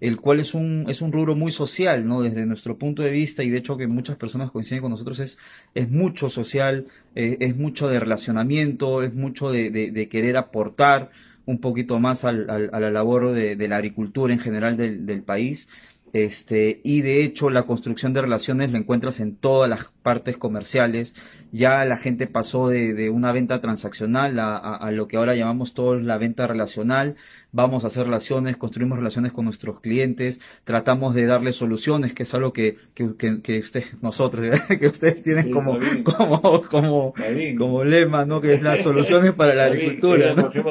el 0.00 0.18
cual 0.18 0.40
es 0.40 0.54
un, 0.54 0.86
es 0.88 1.02
un 1.02 1.12
rubro 1.12 1.36
muy 1.36 1.52
social, 1.52 2.06
¿no? 2.08 2.22
Desde 2.22 2.46
nuestro 2.46 2.78
punto 2.78 3.02
de 3.02 3.10
vista, 3.10 3.44
y 3.44 3.50
de 3.50 3.58
hecho 3.58 3.76
que 3.76 3.86
muchas 3.86 4.16
personas 4.16 4.50
coinciden 4.50 4.80
con 4.80 4.92
nosotros, 4.92 5.20
es, 5.20 5.38
es 5.74 5.90
mucho 5.90 6.30
social, 6.30 6.86
eh, 7.14 7.36
es 7.40 7.54
mucho 7.54 7.88
de 7.88 8.00
relacionamiento, 8.00 9.02
es 9.02 9.12
mucho 9.12 9.50
de, 9.52 9.70
de, 9.70 10.08
querer 10.08 10.38
aportar 10.38 11.10
un 11.44 11.60
poquito 11.60 12.00
más 12.00 12.24
al, 12.24 12.48
a 12.48 12.80
la 12.80 12.90
labor 12.90 13.32
de, 13.32 13.56
de, 13.56 13.68
la 13.68 13.76
agricultura 13.76 14.32
en 14.32 14.40
general 14.40 14.76
del, 14.78 15.04
del 15.06 15.22
país. 15.22 15.68
Este, 16.12 16.80
y 16.84 17.00
de 17.00 17.24
hecho 17.24 17.48
la 17.48 17.62
construcción 17.64 18.12
de 18.12 18.20
relaciones 18.20 18.70
la 18.70 18.78
encuentras 18.78 19.18
en 19.20 19.36
todas 19.36 19.70
las 19.70 19.84
partes 20.02 20.36
comerciales. 20.36 21.14
Ya 21.52 21.84
la 21.84 21.96
gente 21.96 22.26
pasó 22.26 22.68
de, 22.68 22.94
de 22.94 23.10
una 23.10 23.32
venta 23.32 23.60
transaccional 23.60 24.38
a, 24.38 24.56
a, 24.56 24.90
lo 24.90 25.06
que 25.06 25.16
ahora 25.16 25.34
llamamos 25.34 25.74
todos 25.74 26.02
la 26.02 26.18
venta 26.18 26.46
relacional. 26.46 27.16
Vamos 27.52 27.84
a 27.84 27.88
hacer 27.88 28.04
relaciones, 28.04 28.56
construimos 28.56 28.98
relaciones 28.98 29.32
con 29.32 29.44
nuestros 29.44 29.80
clientes, 29.80 30.40
tratamos 30.64 31.14
de 31.14 31.26
darles 31.26 31.56
soluciones, 31.56 32.14
que 32.14 32.22
es 32.22 32.32
algo 32.34 32.52
que, 32.54 32.78
que, 32.94 33.42
que, 33.42 33.58
ustedes, 33.58 34.02
nosotros, 34.02 34.46
que 34.80 34.86
ustedes 34.86 35.22
tienen 35.22 35.50
como, 35.50 35.78
como, 36.04 36.62
como, 36.62 37.14
como 37.58 37.84
lema, 37.84 38.24
¿no? 38.24 38.40
Que 38.40 38.54
es 38.54 38.62
las 38.62 38.80
soluciones 38.80 39.32
para 39.32 39.54
la 39.54 39.64
agricultura. 39.66 40.34
¿no? 40.34 40.50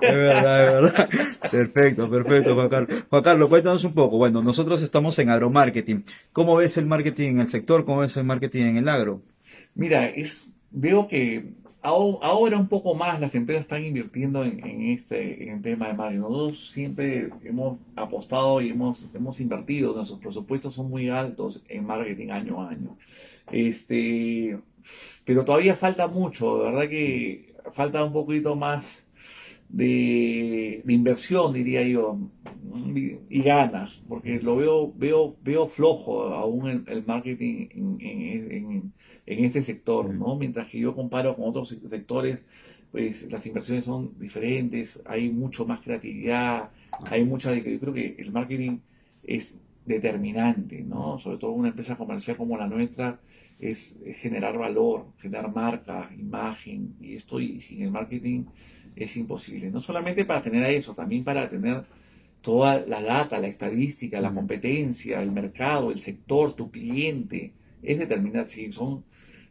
Es 0.00 0.14
verdad, 0.14 0.64
es 0.64 0.82
verdad. 0.82 1.08
Perfecto, 1.50 2.10
perfecto, 2.10 2.54
Juan 2.54 2.68
Carlos. 2.68 3.04
Juan 3.08 3.22
Carlos, 3.22 3.48
cuéntanos 3.48 3.84
un 3.84 3.94
poco. 3.94 4.18
Bueno, 4.18 4.42
nosotros 4.42 4.82
estamos 4.82 5.18
en 5.18 5.30
agromarketing. 5.34 6.04
¿Cómo 6.32 6.56
ves 6.56 6.76
el 6.78 6.86
marketing 6.86 7.30
en 7.30 7.40
el 7.40 7.48
sector? 7.48 7.84
¿Cómo 7.84 8.00
ves 8.00 8.16
el 8.16 8.24
marketing 8.24 8.62
en 8.62 8.76
el 8.78 8.88
agro? 8.88 9.22
Mira, 9.74 10.06
es, 10.06 10.50
veo 10.70 11.08
que 11.08 11.52
ahora 11.82 12.56
un 12.56 12.68
poco 12.68 12.94
más 12.94 13.20
las 13.20 13.34
empresas 13.34 13.62
están 13.62 13.84
invirtiendo 13.84 14.42
en, 14.42 14.82
este 14.90 15.58
tema 15.62 15.88
de 15.88 15.94
marketing. 15.94 16.20
Nosotros 16.20 16.70
siempre 16.70 17.28
hemos 17.44 17.78
apostado 17.94 18.60
y 18.60 18.70
hemos, 18.70 19.04
hemos 19.14 19.38
invertido, 19.40 19.94
nuestros 19.94 20.20
presupuestos 20.20 20.74
son 20.74 20.88
muy 20.88 21.10
altos 21.10 21.62
en 21.68 21.86
marketing 21.86 22.30
año 22.30 22.62
a 22.62 22.70
año. 22.70 22.96
Este, 23.52 24.58
pero 25.24 25.44
todavía 25.44 25.74
falta 25.74 26.06
mucho, 26.06 26.58
de 26.58 26.64
verdad 26.70 26.88
que 26.88 27.54
falta 27.72 28.04
un 28.04 28.12
poquito 28.12 28.56
más 28.56 29.03
de, 29.74 30.82
inversión, 30.86 31.52
diría 31.52 31.82
yo, 31.82 32.18
y, 33.28 33.42
ganas, 33.42 34.02
porque 34.08 34.40
lo 34.40 34.56
veo, 34.56 34.92
veo, 34.96 35.36
veo 35.42 35.68
flojo 35.68 36.28
aún 36.28 36.84
el, 36.86 37.04
marketing 37.04 37.68
en, 38.00 38.92
este 39.26 39.62
sector, 39.62 40.14
¿no? 40.14 40.36
Mientras 40.36 40.68
que 40.68 40.78
yo 40.78 40.94
comparo 40.94 41.34
con 41.36 41.48
otros 41.48 41.76
sectores, 41.86 42.44
pues 42.92 43.30
las 43.30 43.44
inversiones 43.46 43.84
son 43.84 44.12
diferentes, 44.18 45.02
hay 45.06 45.30
mucho 45.30 45.66
más 45.66 45.80
creatividad, 45.80 46.70
hay 47.06 47.24
mucha, 47.24 47.52
yo 47.52 47.80
creo 47.80 47.92
que 47.92 48.14
el 48.18 48.30
marketing 48.30 48.78
es 49.24 49.58
determinante, 49.84 50.82
¿no? 50.82 51.18
Sobre 51.18 51.38
todo 51.38 51.52
una 51.52 51.68
empresa 51.68 51.96
comercial 51.96 52.36
como 52.36 52.56
la 52.56 52.66
nuestra, 52.66 53.20
es, 53.58 53.96
generar 54.20 54.58
valor, 54.58 55.06
generar 55.18 55.54
marca, 55.54 56.10
imagen, 56.18 56.96
y 57.00 57.14
esto 57.14 57.40
y 57.40 57.60
sin 57.60 57.82
el 57.82 57.90
marketing 57.90 58.44
es 58.96 59.16
imposible. 59.16 59.70
No 59.70 59.80
solamente 59.80 60.24
para 60.24 60.42
generar 60.42 60.70
eso, 60.70 60.94
también 60.94 61.24
para 61.24 61.48
tener 61.48 61.84
toda 62.40 62.84
la 62.86 63.02
data, 63.02 63.38
la 63.38 63.46
estadística, 63.48 64.20
la 64.20 64.34
competencia, 64.34 65.22
el 65.22 65.32
mercado, 65.32 65.90
el 65.90 65.98
sector, 65.98 66.54
tu 66.54 66.70
cliente. 66.70 67.52
Es 67.82 67.98
determinar 67.98 68.48
si 68.48 68.70
son, 68.72 69.04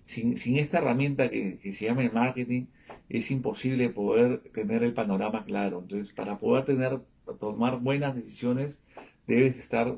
sin, 0.03 0.37
sin 0.37 0.57
esta 0.57 0.79
herramienta 0.79 1.29
que, 1.29 1.59
se 1.73 1.85
llama 1.85 2.03
el 2.03 2.11
marketing, 2.11 2.65
es 3.09 3.31
imposible 3.31 3.89
poder 3.89 4.39
tener 4.53 4.83
el 4.83 4.93
panorama 4.93 5.43
claro. 5.45 5.79
Entonces, 5.81 6.13
para 6.13 6.37
poder 6.37 6.65
tener, 6.65 6.99
tomar 7.39 7.79
buenas 7.79 8.15
decisiones, 8.15 8.79
debes 9.27 9.57
estar 9.57 9.97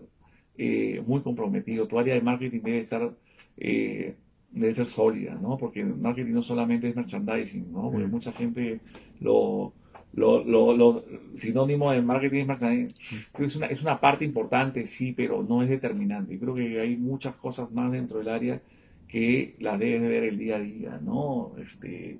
eh, 0.58 1.04
muy 1.06 1.22
comprometido. 1.22 1.88
Tu 1.88 2.00
área 2.00 2.16
de 2.16 2.22
marketing 2.22 2.62
debe 2.62 2.80
estar 2.80 3.12
eh, 3.58 4.16
debe 4.52 4.74
ser 4.74 4.86
sólida, 4.86 5.36
¿no? 5.36 5.58
Porque 5.58 5.82
el 5.82 5.96
marketing 5.96 6.34
no 6.34 6.42
solamente 6.42 6.88
es 6.88 6.96
merchandising, 6.96 7.72
¿no? 7.72 7.92
Porque 7.92 8.08
mucha 8.08 8.32
gente 8.32 8.80
lo, 9.20 9.74
lo, 10.14 10.44
lo, 10.44 11.04
sinónimo 11.36 11.92
de 11.92 12.02
marketing 12.02 12.42
es 12.42 12.48
merchandising. 12.48 12.96
es 13.40 13.56
una, 13.58 13.66
es 13.68 13.82
una 13.82 14.00
parte 14.00 14.24
importante, 14.24 14.88
sí, 14.88 15.12
pero 15.12 15.44
no 15.44 15.62
es 15.62 15.70
determinante. 15.70 16.40
Creo 16.40 16.56
que 16.56 16.80
hay 16.80 16.96
muchas 16.96 17.36
cosas 17.36 17.72
más 17.72 17.92
dentro 17.92 18.20
del 18.20 18.30
área 18.30 18.62
que 19.08 19.56
las 19.60 19.78
debes 19.78 20.02
de 20.02 20.08
ver 20.08 20.24
el 20.24 20.38
día 20.38 20.56
a 20.56 20.60
día, 20.60 21.00
¿no? 21.04 21.52
Este, 21.62 22.20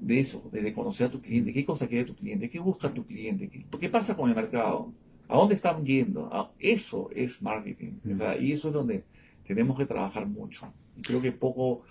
de 0.00 0.18
eso, 0.18 0.42
desde 0.52 0.72
conocer 0.72 1.06
a 1.06 1.10
tu 1.10 1.20
cliente, 1.20 1.52
qué 1.52 1.64
cosa 1.64 1.86
quiere 1.86 2.04
tu 2.04 2.16
cliente, 2.16 2.50
qué 2.50 2.58
busca 2.58 2.92
tu 2.92 3.06
cliente, 3.06 3.48
qué, 3.48 3.64
qué 3.78 3.88
pasa 3.88 4.16
con 4.16 4.28
el 4.28 4.34
mercado, 4.34 4.92
a 5.28 5.36
dónde 5.36 5.54
están 5.54 5.84
yendo. 5.84 6.28
Ah, 6.32 6.50
eso 6.58 7.10
es 7.14 7.40
marketing. 7.42 7.92
O 8.12 8.16
sea, 8.16 8.36
y 8.36 8.52
eso 8.52 8.68
es 8.68 8.74
donde 8.74 9.04
tenemos 9.46 9.78
que 9.78 9.86
trabajar 9.86 10.26
mucho. 10.26 10.72
Y 10.96 11.02
creo 11.02 11.20
que 11.20 11.32
poco, 11.32 11.84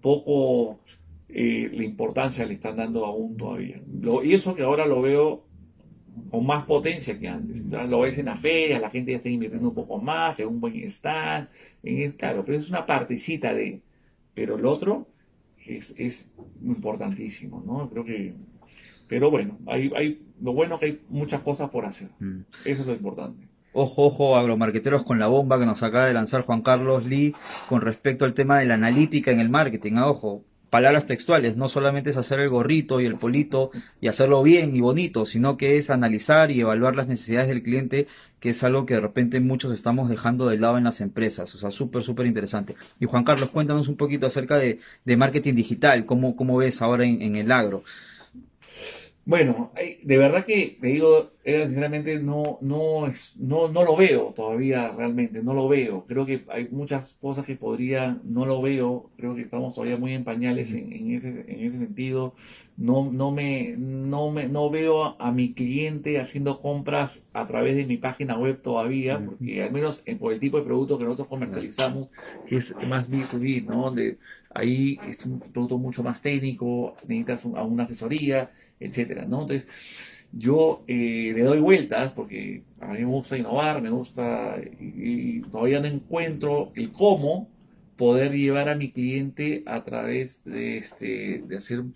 poco 0.00 0.80
eh, 1.28 1.70
la 1.72 1.84
importancia 1.84 2.46
le 2.46 2.54
están 2.54 2.76
dando 2.76 3.04
aún 3.04 3.36
todavía. 3.36 3.80
y 4.24 4.32
eso 4.32 4.54
que 4.54 4.62
ahora 4.62 4.86
lo 4.86 5.02
veo 5.02 5.44
con 6.30 6.46
más 6.46 6.64
potencia 6.64 7.18
que 7.18 7.28
antes. 7.28 7.64
lo 7.66 8.00
ves 8.00 8.18
en 8.18 8.26
la 8.26 8.36
feria, 8.36 8.78
la 8.78 8.90
gente 8.90 9.12
ya 9.12 9.18
está 9.18 9.28
invirtiendo 9.28 9.68
un 9.68 9.74
poco 9.74 10.00
más, 10.00 10.40
en 10.40 10.48
un 10.48 10.60
buen 10.60 10.74
stand, 10.84 11.48
en 11.82 12.12
claro, 12.12 12.44
pero 12.44 12.58
es 12.58 12.68
una 12.68 12.86
partecita 12.86 13.54
de, 13.54 13.80
pero 14.34 14.56
el 14.56 14.66
otro 14.66 15.06
es, 15.64 15.94
es 15.98 16.30
importantísimo, 16.62 17.62
¿no? 17.64 17.88
Creo 17.90 18.04
que, 18.04 18.34
pero 19.08 19.30
bueno, 19.30 19.58
hay, 19.66 19.90
hay, 19.96 20.22
lo 20.40 20.52
bueno 20.52 20.78
que 20.78 20.86
hay 20.86 21.00
muchas 21.08 21.40
cosas 21.40 21.70
por 21.70 21.86
hacer. 21.86 22.08
Mm. 22.20 22.40
Eso 22.64 22.82
es 22.82 22.86
lo 22.86 22.92
importante. 22.92 23.48
Ojo, 23.72 24.06
ojo, 24.06 24.36
agromarqueteros 24.36 25.04
con 25.04 25.18
la 25.18 25.26
bomba 25.26 25.58
que 25.58 25.66
nos 25.66 25.82
acaba 25.82 26.06
de 26.06 26.14
lanzar 26.14 26.42
Juan 26.42 26.62
Carlos 26.62 27.04
Lee 27.04 27.34
con 27.68 27.80
respecto 27.80 28.24
al 28.24 28.34
tema 28.34 28.58
de 28.58 28.66
la 28.66 28.74
analítica 28.74 29.30
en 29.30 29.40
el 29.40 29.50
marketing. 29.50 29.94
Ah, 29.96 30.08
ojo, 30.08 30.42
palabras 30.70 31.06
textuales, 31.06 31.56
no 31.56 31.68
solamente 31.68 32.10
es 32.10 32.16
hacer 32.16 32.40
el 32.40 32.48
gorrito 32.48 33.00
y 33.00 33.06
el 33.06 33.16
polito 33.16 33.70
y 34.00 34.08
hacerlo 34.08 34.42
bien 34.42 34.74
y 34.74 34.80
bonito, 34.80 35.26
sino 35.26 35.56
que 35.56 35.76
es 35.76 35.90
analizar 35.90 36.50
y 36.50 36.60
evaluar 36.60 36.96
las 36.96 37.08
necesidades 37.08 37.48
del 37.48 37.62
cliente, 37.62 38.06
que 38.40 38.50
es 38.50 38.64
algo 38.64 38.84
que 38.84 38.94
de 38.94 39.00
repente 39.00 39.40
muchos 39.40 39.72
estamos 39.72 40.08
dejando 40.08 40.48
de 40.48 40.58
lado 40.58 40.78
en 40.78 40.84
las 40.84 41.00
empresas. 41.00 41.54
O 41.54 41.58
sea, 41.58 41.70
súper, 41.70 42.02
súper 42.02 42.26
interesante. 42.26 42.74
Y 43.00 43.06
Juan 43.06 43.24
Carlos, 43.24 43.50
cuéntanos 43.50 43.88
un 43.88 43.96
poquito 43.96 44.26
acerca 44.26 44.56
de, 44.56 44.80
marketing 45.16 45.54
digital, 45.54 46.06
cómo, 46.06 46.36
cómo 46.36 46.56
ves 46.56 46.82
ahora 46.82 47.04
en 47.04 47.36
el 47.36 47.52
agro. 47.52 47.82
Bueno, 49.28 49.72
de 50.04 50.16
verdad 50.16 50.46
que 50.46 50.78
te 50.80 50.86
digo, 50.86 51.32
sinceramente 51.44 52.18
no, 52.18 52.56
no, 52.62 53.08
es, 53.08 53.34
no, 53.36 53.68
no 53.68 53.84
lo 53.84 53.94
veo 53.94 54.32
todavía 54.34 54.90
realmente, 54.92 55.42
no 55.42 55.52
lo 55.52 55.68
veo. 55.68 56.06
Creo 56.08 56.24
que 56.24 56.44
hay 56.48 56.68
muchas 56.70 57.10
cosas 57.20 57.44
que 57.44 57.54
podría, 57.54 58.16
no 58.24 58.46
lo 58.46 58.62
veo, 58.62 59.10
creo 59.18 59.34
que 59.34 59.42
estamos 59.42 59.74
todavía 59.74 59.98
muy 59.98 60.14
en 60.14 60.24
pañales 60.24 60.72
en, 60.72 61.12
ese, 61.12 61.44
en 61.46 61.60
ese 61.60 61.78
sentido. 61.78 62.32
No, 62.78 63.12
no, 63.12 63.30
me, 63.30 63.74
no, 63.76 64.30
me, 64.30 64.48
no 64.48 64.70
veo 64.70 65.20
a, 65.20 65.30
mi 65.30 65.52
cliente 65.52 66.18
haciendo 66.18 66.62
compras 66.62 67.22
a 67.34 67.46
través 67.46 67.76
de 67.76 67.84
mi 67.84 67.98
página 67.98 68.38
web 68.38 68.62
todavía, 68.62 69.22
porque 69.22 69.62
al 69.62 69.72
menos 69.72 70.00
en, 70.06 70.16
por 70.16 70.32
el 70.32 70.40
tipo 70.40 70.56
de 70.56 70.64
producto 70.64 70.96
que 70.96 71.04
nosotros 71.04 71.28
comercializamos, 71.28 72.08
que 72.46 72.56
es 72.56 72.74
más 72.86 73.10
B2B, 73.10 73.66
¿no? 73.66 73.82
Donde 73.82 74.16
ahí 74.54 74.98
es 75.06 75.26
un 75.26 75.38
producto 75.38 75.76
mucho 75.76 76.02
más 76.02 76.22
técnico, 76.22 76.96
necesitas 77.06 77.44
una 77.44 77.82
asesoría 77.82 78.52
etcétera, 78.80 79.24
¿no? 79.26 79.42
Entonces, 79.42 79.68
yo 80.32 80.84
eh, 80.86 81.32
le 81.34 81.42
doy 81.42 81.60
vueltas 81.60 82.12
porque 82.12 82.62
a 82.80 82.88
mí 82.88 82.98
me 82.98 83.06
gusta 83.06 83.36
innovar, 83.36 83.80
me 83.80 83.90
gusta 83.90 84.56
y, 84.80 85.40
todavía 85.42 85.80
no 85.80 85.86
encuentro 85.86 86.72
el 86.74 86.92
cómo 86.92 87.48
poder 87.96 88.32
llevar 88.32 88.68
a 88.68 88.74
mi 88.74 88.90
cliente 88.90 89.62
a 89.66 89.84
través 89.84 90.42
de 90.44 90.78
este 90.78 91.42
de 91.46 91.56
hacer 91.56 91.80
un 91.80 91.94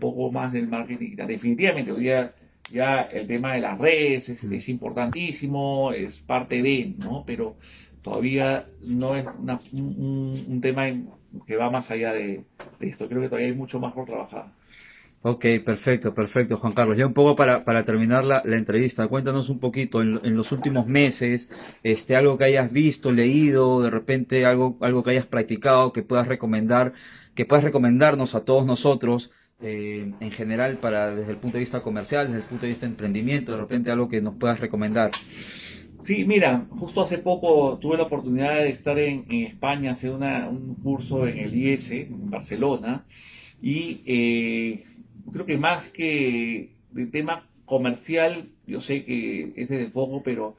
poco 0.00 0.32
más 0.32 0.52
del 0.52 0.66
marketing 0.66 1.16
Definitivamente 1.26 1.92
hoy 1.92 2.02
día 2.02 2.34
ya 2.72 3.02
el 3.02 3.26
tema 3.26 3.54
de 3.54 3.60
las 3.60 3.78
redes 3.78 4.28
es, 4.28 4.68
importantísimo, 4.68 5.92
es 5.92 6.20
parte 6.20 6.62
de, 6.62 6.94
¿no? 6.98 7.24
Pero 7.26 7.56
todavía 8.02 8.66
no 8.82 9.16
es 9.16 9.26
un, 9.72 10.58
tema 10.60 10.86
que 11.46 11.56
va 11.56 11.70
más 11.70 11.90
allá 11.90 12.12
de, 12.12 12.44
de 12.78 12.88
esto. 12.88 13.08
Creo 13.08 13.22
que 13.22 13.28
todavía 13.28 13.48
hay 13.48 13.54
mucho 13.54 13.80
más 13.80 13.94
por 13.94 14.06
trabajar. 14.06 14.52
Ok, 15.30 15.44
perfecto, 15.62 16.14
perfecto, 16.14 16.56
Juan 16.56 16.72
Carlos. 16.72 16.96
Ya 16.96 17.06
un 17.06 17.12
poco 17.12 17.36
para, 17.36 17.62
para 17.62 17.84
terminar 17.84 18.24
la, 18.24 18.40
entrevista, 18.46 19.06
cuéntanos 19.08 19.50
un 19.50 19.58
poquito 19.58 20.00
en, 20.00 20.34
los 20.34 20.52
últimos 20.52 20.86
meses, 20.86 21.50
este, 21.82 22.16
algo 22.16 22.38
que 22.38 22.44
hayas 22.44 22.72
visto, 22.72 23.12
leído, 23.12 23.82
de 23.82 23.90
repente 23.90 24.46
algo, 24.46 24.78
algo 24.80 25.02
que 25.02 25.10
hayas 25.10 25.26
practicado, 25.26 25.92
que 25.92 26.02
puedas 26.02 26.28
recomendar, 26.28 26.94
que 27.34 27.44
puedas 27.44 27.62
recomendarnos 27.62 28.34
a 28.34 28.46
todos 28.46 28.64
nosotros, 28.64 29.30
eh, 29.60 30.14
en 30.18 30.30
general, 30.30 30.78
para 30.78 31.14
desde 31.14 31.32
el 31.32 31.36
punto 31.36 31.58
de 31.58 31.60
vista 31.60 31.82
comercial, 31.82 32.28
desde 32.28 32.40
el 32.40 32.46
punto 32.46 32.62
de 32.62 32.68
vista 32.68 32.86
de 32.86 32.92
emprendimiento, 32.92 33.52
de 33.52 33.58
repente 33.58 33.90
algo 33.90 34.08
que 34.08 34.22
nos 34.22 34.36
puedas 34.36 34.60
recomendar. 34.60 35.10
Sí, 36.04 36.24
mira, 36.24 36.66
justo 36.70 37.02
hace 37.02 37.18
poco 37.18 37.76
tuve 37.78 37.98
la 37.98 38.04
oportunidad 38.04 38.54
de 38.54 38.70
estar 38.70 38.98
en, 38.98 39.30
España, 39.30 39.90
hacer 39.90 40.12
un 40.12 40.74
curso 40.82 41.26
en 41.26 41.36
el 41.36 41.54
IES, 41.54 41.90
en 41.90 42.30
Barcelona, 42.30 43.04
y 43.60 44.02
eh, 44.06 44.84
creo 45.32 45.46
que 45.46 45.58
más 45.58 45.90
que 45.90 46.76
de 46.90 47.06
tema 47.06 47.48
comercial, 47.64 48.48
yo 48.66 48.80
sé 48.80 49.04
que 49.04 49.52
ese 49.56 49.76
es 49.76 49.86
el 49.86 49.92
foco, 49.92 50.22
pero 50.22 50.56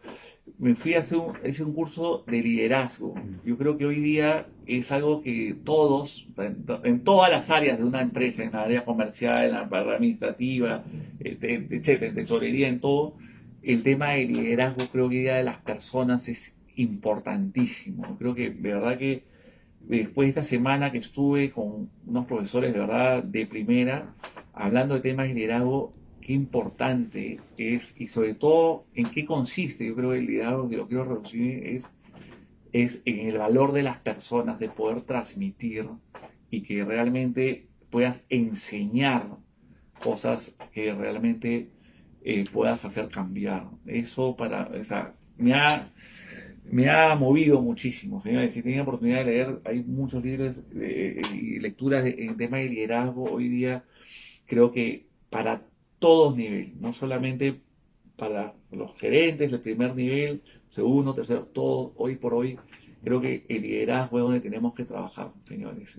me 0.57 0.75
fui 0.75 0.95
a 0.95 0.99
hacer 0.99 1.17
un, 1.17 1.35
un 1.35 1.73
curso 1.73 2.23
de 2.27 2.41
liderazgo. 2.41 3.13
Yo 3.45 3.57
creo 3.57 3.77
que 3.77 3.85
hoy 3.85 3.99
día 3.99 4.47
es 4.65 4.91
algo 4.91 5.21
que 5.21 5.55
todos, 5.63 6.27
en, 6.83 7.03
todas 7.03 7.31
las 7.31 7.49
áreas 7.49 7.77
de 7.77 7.83
una 7.83 8.01
empresa, 8.01 8.43
en 8.43 8.51
la 8.51 8.63
área 8.63 8.85
comercial, 8.85 9.45
en 9.45 9.51
la 9.53 9.61
área 9.61 9.95
administrativa, 9.95 10.83
este, 11.19 11.67
etcétera, 11.69 12.09
en 12.09 12.15
tesorería, 12.15 12.67
en 12.67 12.79
todo, 12.79 13.15
el 13.61 13.83
tema 13.83 14.11
de 14.11 14.25
liderazgo 14.25 14.85
creo 14.91 15.09
que 15.09 15.17
hoy 15.17 15.23
día 15.23 15.35
de 15.35 15.43
las 15.43 15.57
personas 15.57 16.27
es 16.29 16.55
importantísimo. 16.75 18.17
Creo 18.17 18.33
que 18.33 18.49
de 18.49 18.73
verdad 18.73 18.97
que 18.97 19.23
después 19.81 20.27
de 20.27 20.29
esta 20.29 20.43
semana 20.43 20.91
que 20.91 20.99
estuve 20.99 21.51
con 21.51 21.89
unos 22.05 22.25
profesores 22.25 22.73
de 22.73 22.79
verdad 22.79 23.23
de 23.23 23.45
primera, 23.45 24.13
hablando 24.59 24.95
de 24.95 25.01
temas 25.01 25.27
de 25.27 25.33
liderazgo, 25.33 25.93
qué 26.21 26.33
importante 26.33 27.39
es 27.57 27.93
y 27.97 28.09
sobre 28.09 28.35
todo 28.35 28.85
en 28.93 29.09
qué 29.09 29.25
consiste, 29.25 29.87
yo 29.87 29.95
creo 29.95 30.11
que 30.11 30.19
el 30.19 30.25
liderazgo 30.27 30.69
que 30.69 30.77
lo 30.77 30.87
quiero 30.87 31.05
reducir 31.05 31.65
es, 31.65 31.89
es 32.74 33.01
en 33.05 33.19
el 33.29 33.37
valor 33.37 33.72
de 33.72 33.83
las 33.83 33.98
personas, 33.98 34.59
de 34.59 34.69
poder 34.69 35.01
transmitir 35.01 35.87
y 36.51 36.61
que 36.61 36.83
realmente 36.83 37.67
puedas 37.89 38.25
enseñar 38.29 39.37
cosas 40.03 40.57
que 40.74 40.93
realmente 40.93 41.69
eh, 42.24 42.43
puedas 42.51 42.83
hacer 42.83 43.07
cambiar. 43.07 43.69
Eso 43.85 44.35
para, 44.35 44.67
o 44.67 45.13
me 45.37 45.53
ha, 45.53 45.89
me 46.69 46.89
ha 46.89 47.15
movido 47.15 47.61
muchísimo, 47.61 48.22
señores. 48.22 48.53
Si 48.53 48.61
tienen 48.61 48.81
oportunidad 48.81 49.19
de 49.19 49.25
leer, 49.25 49.61
hay 49.63 49.83
muchos 49.83 50.22
libros 50.24 50.61
y 50.75 51.59
lecturas 51.59 52.05
en 52.05 52.35
tema 52.35 52.57
de 52.57 52.69
liderazgo 52.69 53.24
hoy 53.24 53.48
día 53.48 53.85
creo 54.50 54.72
que 54.72 55.05
para 55.29 55.62
todos 56.00 56.35
niveles, 56.35 56.75
no 56.75 56.92
solamente 56.92 57.62
para 58.18 58.55
los 58.72 58.98
gerentes 59.00 59.51
del 59.51 59.62
primer 59.62 59.96
nivel, 59.96 60.42
segundo, 60.70 61.14
tercero, 61.14 61.46
todo 61.53 61.94
hoy 61.96 62.16
por 62.16 62.33
hoy, 62.33 62.57
creo 63.03 63.22
que 63.22 63.46
el 63.48 63.62
liderazgo 63.62 64.18
es 64.18 64.24
donde 64.24 64.42
tenemos 64.42 64.74
que 64.74 64.85
trabajar, 64.85 65.31
señores. 65.48 65.98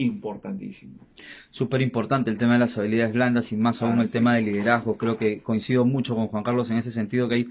Importantísimo. 0.00 1.06
Súper 1.50 1.82
importante 1.82 2.30
el 2.30 2.38
tema 2.38 2.54
de 2.54 2.60
las 2.60 2.76
habilidades 2.78 3.12
blandas 3.12 3.52
y 3.52 3.56
más 3.56 3.82
aún 3.82 4.00
el 4.00 4.10
tema 4.10 4.34
del 4.34 4.46
liderazgo. 4.46 4.96
Creo 4.96 5.16
que 5.16 5.40
coincido 5.40 5.84
mucho 5.84 6.14
con 6.14 6.28
Juan 6.28 6.42
Carlos 6.42 6.70
en 6.70 6.78
ese 6.78 6.90
sentido 6.90 7.28
que 7.28 7.34
hay 7.34 7.50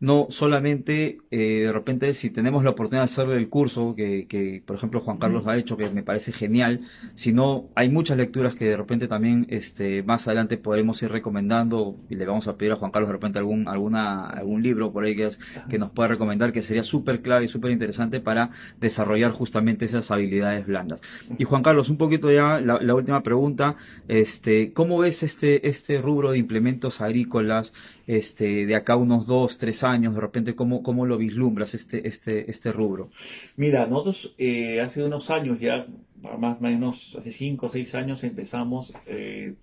no 0.00 0.26
solamente 0.30 1.18
eh, 1.30 1.64
de 1.66 1.72
repente 1.72 2.14
si 2.14 2.30
tenemos 2.30 2.64
la 2.64 2.70
oportunidad 2.70 3.02
de 3.02 3.12
hacer 3.12 3.28
el 3.30 3.48
curso 3.48 3.94
que, 3.94 4.26
que, 4.28 4.62
por 4.64 4.76
ejemplo 4.76 5.00
Juan 5.00 5.18
Carlos 5.18 5.46
ha 5.46 5.56
hecho 5.56 5.76
que 5.76 5.88
me 5.90 6.02
parece 6.02 6.32
genial 6.32 6.80
sino 7.14 7.68
hay 7.74 7.90
muchas 7.90 8.16
lecturas 8.16 8.54
que 8.54 8.66
de 8.66 8.76
repente 8.76 9.08
también 9.08 9.46
este 9.50 10.02
más 10.02 10.26
adelante 10.26 10.56
podemos 10.56 11.02
ir 11.02 11.10
recomendando 11.10 11.96
y 12.08 12.14
le 12.14 12.26
vamos 12.26 12.48
a 12.48 12.56
pedir 12.56 12.72
a 12.72 12.76
Juan 12.76 12.90
Carlos 12.90 13.08
de 13.08 13.12
repente 13.12 13.38
algún 13.38 13.68
alguna 13.68 14.26
algún 14.26 14.62
libro 14.62 14.92
por 14.92 15.04
ahí 15.04 15.16
que, 15.16 15.30
que 15.68 15.78
nos 15.78 15.90
pueda 15.90 16.08
recomendar 16.08 16.52
que 16.52 16.62
sería 16.62 16.82
súper 16.82 17.20
clave 17.20 17.44
y 17.44 17.48
súper 17.48 17.70
interesante 17.70 18.20
para 18.20 18.50
desarrollar 18.80 19.32
justamente 19.32 19.84
esas 19.84 20.10
habilidades 20.10 20.66
blandas 20.66 21.00
y 21.38 21.44
Juan 21.44 21.62
Carlos 21.62 21.79
un 21.88 21.96
poquito 21.96 22.30
ya 22.30 22.60
la, 22.60 22.94
última 22.94 23.22
pregunta 23.22 23.76
este 24.08 24.72
cómo 24.72 24.98
ves 24.98 25.22
este 25.22 25.68
este 25.68 26.00
rubro 26.00 26.32
de 26.32 26.38
implementos 26.38 27.00
agrícolas 27.00 27.72
este, 28.10 28.66
de 28.66 28.74
acá 28.74 28.96
unos 28.96 29.24
dos, 29.28 29.56
tres 29.56 29.84
años, 29.84 30.16
de 30.16 30.20
repente, 30.20 30.56
¿cómo, 30.56 30.82
cómo 30.82 31.06
lo 31.06 31.16
vislumbras 31.16 31.74
este, 31.74 32.08
este, 32.08 32.50
este 32.50 32.72
rubro? 32.72 33.10
Mira, 33.56 33.86
nosotros 33.86 34.34
eh, 34.36 34.80
hace 34.80 35.04
unos 35.04 35.30
años 35.30 35.60
ya, 35.60 35.86
más 36.20 36.58
o 36.58 36.60
menos 36.60 37.16
hace 37.16 37.30
cinco 37.30 37.66
o 37.66 37.68
seis 37.68 37.94
años 37.94 38.24
empezamos 38.24 38.92
eh, 39.06 39.54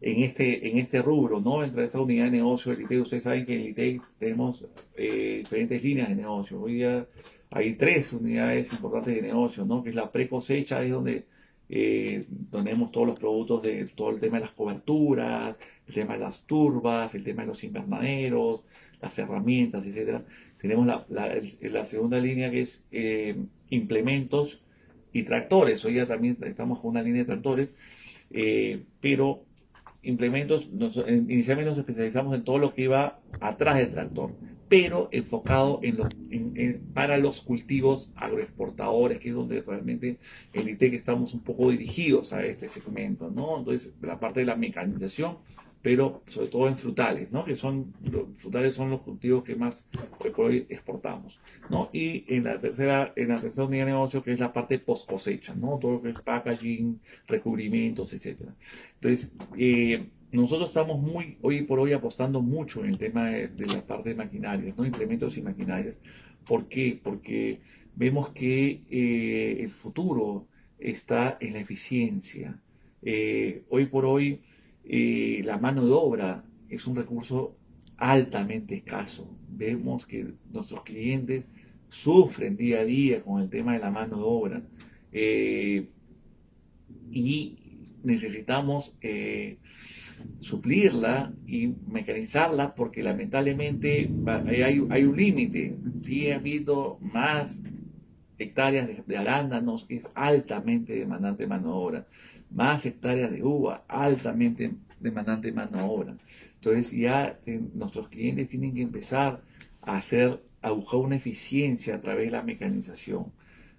en, 0.00 0.22
este, 0.22 0.68
en 0.68 0.78
este 0.78 1.02
rubro, 1.02 1.40
¿no? 1.40 1.64
Entre 1.64 1.82
esta 1.82 1.98
unidad 2.00 2.26
de 2.26 2.30
negocio 2.30 2.70
del 2.70 2.82
ITEI, 2.82 3.00
ustedes 3.00 3.24
saben 3.24 3.44
que 3.44 3.54
en 3.54 3.60
el 3.62 3.68
ITEI 3.70 4.00
tenemos 4.20 4.64
eh, 4.96 5.38
diferentes 5.38 5.82
líneas 5.82 6.10
de 6.10 6.14
negocio. 6.14 6.60
Hoy 6.60 6.74
día 6.74 7.06
hay 7.50 7.74
tres 7.74 8.12
unidades 8.12 8.72
importantes 8.72 9.16
de 9.16 9.22
negocio, 9.22 9.64
¿no? 9.64 9.82
Que 9.82 9.88
es 9.88 9.96
la 9.96 10.12
pre-cosecha, 10.12 10.80
es 10.84 10.92
donde 10.92 11.24
eh, 11.72 12.26
tenemos 12.50 12.90
todos 12.90 13.06
los 13.06 13.18
productos 13.18 13.62
de 13.62 13.86
todo 13.94 14.10
el 14.10 14.18
tema 14.18 14.38
de 14.38 14.42
las 14.42 14.50
coberturas, 14.50 15.56
el 15.86 15.94
tema 15.94 16.14
de 16.14 16.20
las 16.20 16.42
turbas, 16.44 17.14
el 17.14 17.22
tema 17.22 17.42
de 17.42 17.48
los 17.48 17.62
invernaderos, 17.62 18.62
las 19.00 19.16
herramientas, 19.20 19.86
etcétera. 19.86 20.24
Tenemos 20.60 20.84
la, 21.08 21.84
segunda 21.84 22.18
línea 22.18 22.50
que 22.50 22.62
es 22.62 22.84
eh, 22.90 23.36
implementos 23.70 24.60
y 25.12 25.22
tractores. 25.22 25.84
Hoy 25.84 25.94
ya 25.94 26.06
también 26.06 26.36
estamos 26.42 26.80
con 26.80 26.90
una 26.90 27.02
línea 27.02 27.22
de 27.22 27.26
tractores, 27.26 27.76
eh, 28.32 28.82
pero 29.00 29.44
implementos, 30.02 30.68
inicialmente 31.06 31.70
nos 31.70 31.78
especializamos 31.78 32.34
en 32.34 32.42
todo 32.42 32.58
lo 32.58 32.74
que 32.74 32.82
iba 32.82 33.20
atrás 33.40 33.76
del 33.76 33.92
tractor 33.92 34.32
pero 34.70 35.08
enfocado 35.10 35.80
en 35.82 35.96
los, 35.96 36.08
para 36.94 37.18
los 37.18 37.40
cultivos 37.40 38.12
agroexportadores, 38.14 39.18
que 39.18 39.30
es 39.30 39.34
donde 39.34 39.62
realmente 39.62 40.18
en 40.52 40.68
ITEC 40.68 40.94
estamos 40.94 41.34
un 41.34 41.40
poco 41.40 41.72
dirigidos 41.72 42.32
a 42.32 42.46
este 42.46 42.68
segmento, 42.68 43.32
¿no? 43.32 43.58
Entonces, 43.58 43.92
la 44.00 44.20
parte 44.20 44.40
de 44.40 44.46
la 44.46 44.54
mecanización, 44.54 45.38
pero 45.82 46.22
sobre 46.28 46.46
todo 46.50 46.68
en 46.68 46.78
frutales, 46.78 47.32
¿no? 47.32 47.44
Que 47.44 47.56
son, 47.56 47.92
los 48.12 48.28
frutales 48.36 48.76
son 48.76 48.90
los 48.90 49.00
cultivos 49.00 49.42
que 49.42 49.56
más 49.56 49.84
hoy 50.36 50.66
exportamos, 50.68 51.40
¿no? 51.68 51.90
Y 51.92 52.32
en 52.32 52.44
la 52.44 52.60
tercera, 52.60 53.12
en 53.16 53.26
la 53.26 53.40
tercera 53.40 53.66
unidad 53.66 53.86
de 53.86 53.90
negocio, 53.90 54.22
que 54.22 54.34
es 54.34 54.38
la 54.38 54.52
parte 54.52 54.78
post 54.78 55.10
cosecha, 55.10 55.52
¿no? 55.52 55.80
Todo 55.80 55.94
lo 55.94 56.02
que 56.02 56.10
es 56.10 56.20
packaging, 56.20 57.00
recubrimientos, 57.26 58.12
etcétera. 58.12 58.54
Entonces, 59.00 59.34
eh, 59.58 60.06
nosotros 60.32 60.70
estamos 60.70 61.00
muy, 61.00 61.38
hoy 61.42 61.62
por 61.62 61.80
hoy, 61.80 61.92
apostando 61.92 62.40
mucho 62.40 62.84
en 62.84 62.90
el 62.90 62.98
tema 62.98 63.26
de, 63.30 63.66
la 63.66 63.84
parte 63.84 64.10
de 64.10 64.14
maquinarias, 64.14 64.76
¿no? 64.76 64.86
Implementos 64.86 65.36
y 65.36 65.42
maquinarias. 65.42 66.00
¿Por 66.46 66.68
qué? 66.68 66.98
Porque 67.02 67.60
vemos 67.96 68.30
que 68.30 68.82
eh, 68.90 69.56
el 69.60 69.70
futuro 69.70 70.46
está 70.78 71.36
en 71.40 71.54
la 71.54 71.60
eficiencia. 71.60 72.60
Eh, 73.02 73.64
hoy 73.70 73.86
por 73.86 74.04
hoy 74.04 74.40
eh, 74.84 75.42
la 75.44 75.58
mano 75.58 75.84
de 75.84 75.92
obra 75.92 76.44
es 76.68 76.86
un 76.86 76.96
recurso 76.96 77.56
altamente 77.96 78.76
escaso. 78.76 79.36
Vemos 79.48 80.06
que 80.06 80.32
nuestros 80.52 80.84
clientes 80.84 81.48
sufren 81.88 82.56
día 82.56 82.80
a 82.80 82.84
día 82.84 83.22
con 83.22 83.42
el 83.42 83.50
tema 83.50 83.72
de 83.72 83.80
la 83.80 83.90
mano 83.90 84.16
de 84.16 84.22
obra 84.24 84.62
y 87.10 87.58
necesitamos 88.04 88.94
suplirla 90.40 91.32
y 91.46 91.74
mecanizarla 91.88 92.74
porque 92.74 93.02
lamentablemente 93.02 94.10
hay, 94.26 94.78
un 94.78 95.16
límite. 95.16 95.76
Sí 96.02 96.30
ha 96.30 96.36
habido 96.36 96.98
más 97.00 97.60
hectáreas 98.38 98.88
de, 99.06 99.16
arándanos, 99.16 99.84
que 99.84 99.96
es 99.96 100.08
altamente 100.14 100.94
demandante 100.94 101.42
de 101.42 101.48
mano 101.48 101.68
de 101.68 101.74
obra, 101.74 102.06
más 102.50 102.86
hectáreas 102.86 103.30
de 103.30 103.42
uva, 103.42 103.84
altamente 103.86 104.72
demandante 104.98 105.48
de 105.48 105.54
mano 105.54 105.78
de 105.78 105.84
obra. 105.84 106.16
Entonces 106.54 106.92
ya 106.92 107.38
nuestros 107.74 108.08
clientes 108.08 108.48
tienen 108.48 108.74
que 108.74 108.82
empezar 108.82 109.42
a 109.82 109.96
hacer, 109.96 110.42
a 110.62 110.70
buscar 110.70 111.00
una 111.00 111.16
eficiencia 111.16 111.96
a 111.96 112.00
través 112.00 112.26
de 112.26 112.32
la 112.32 112.42
mecanización. 112.42 113.26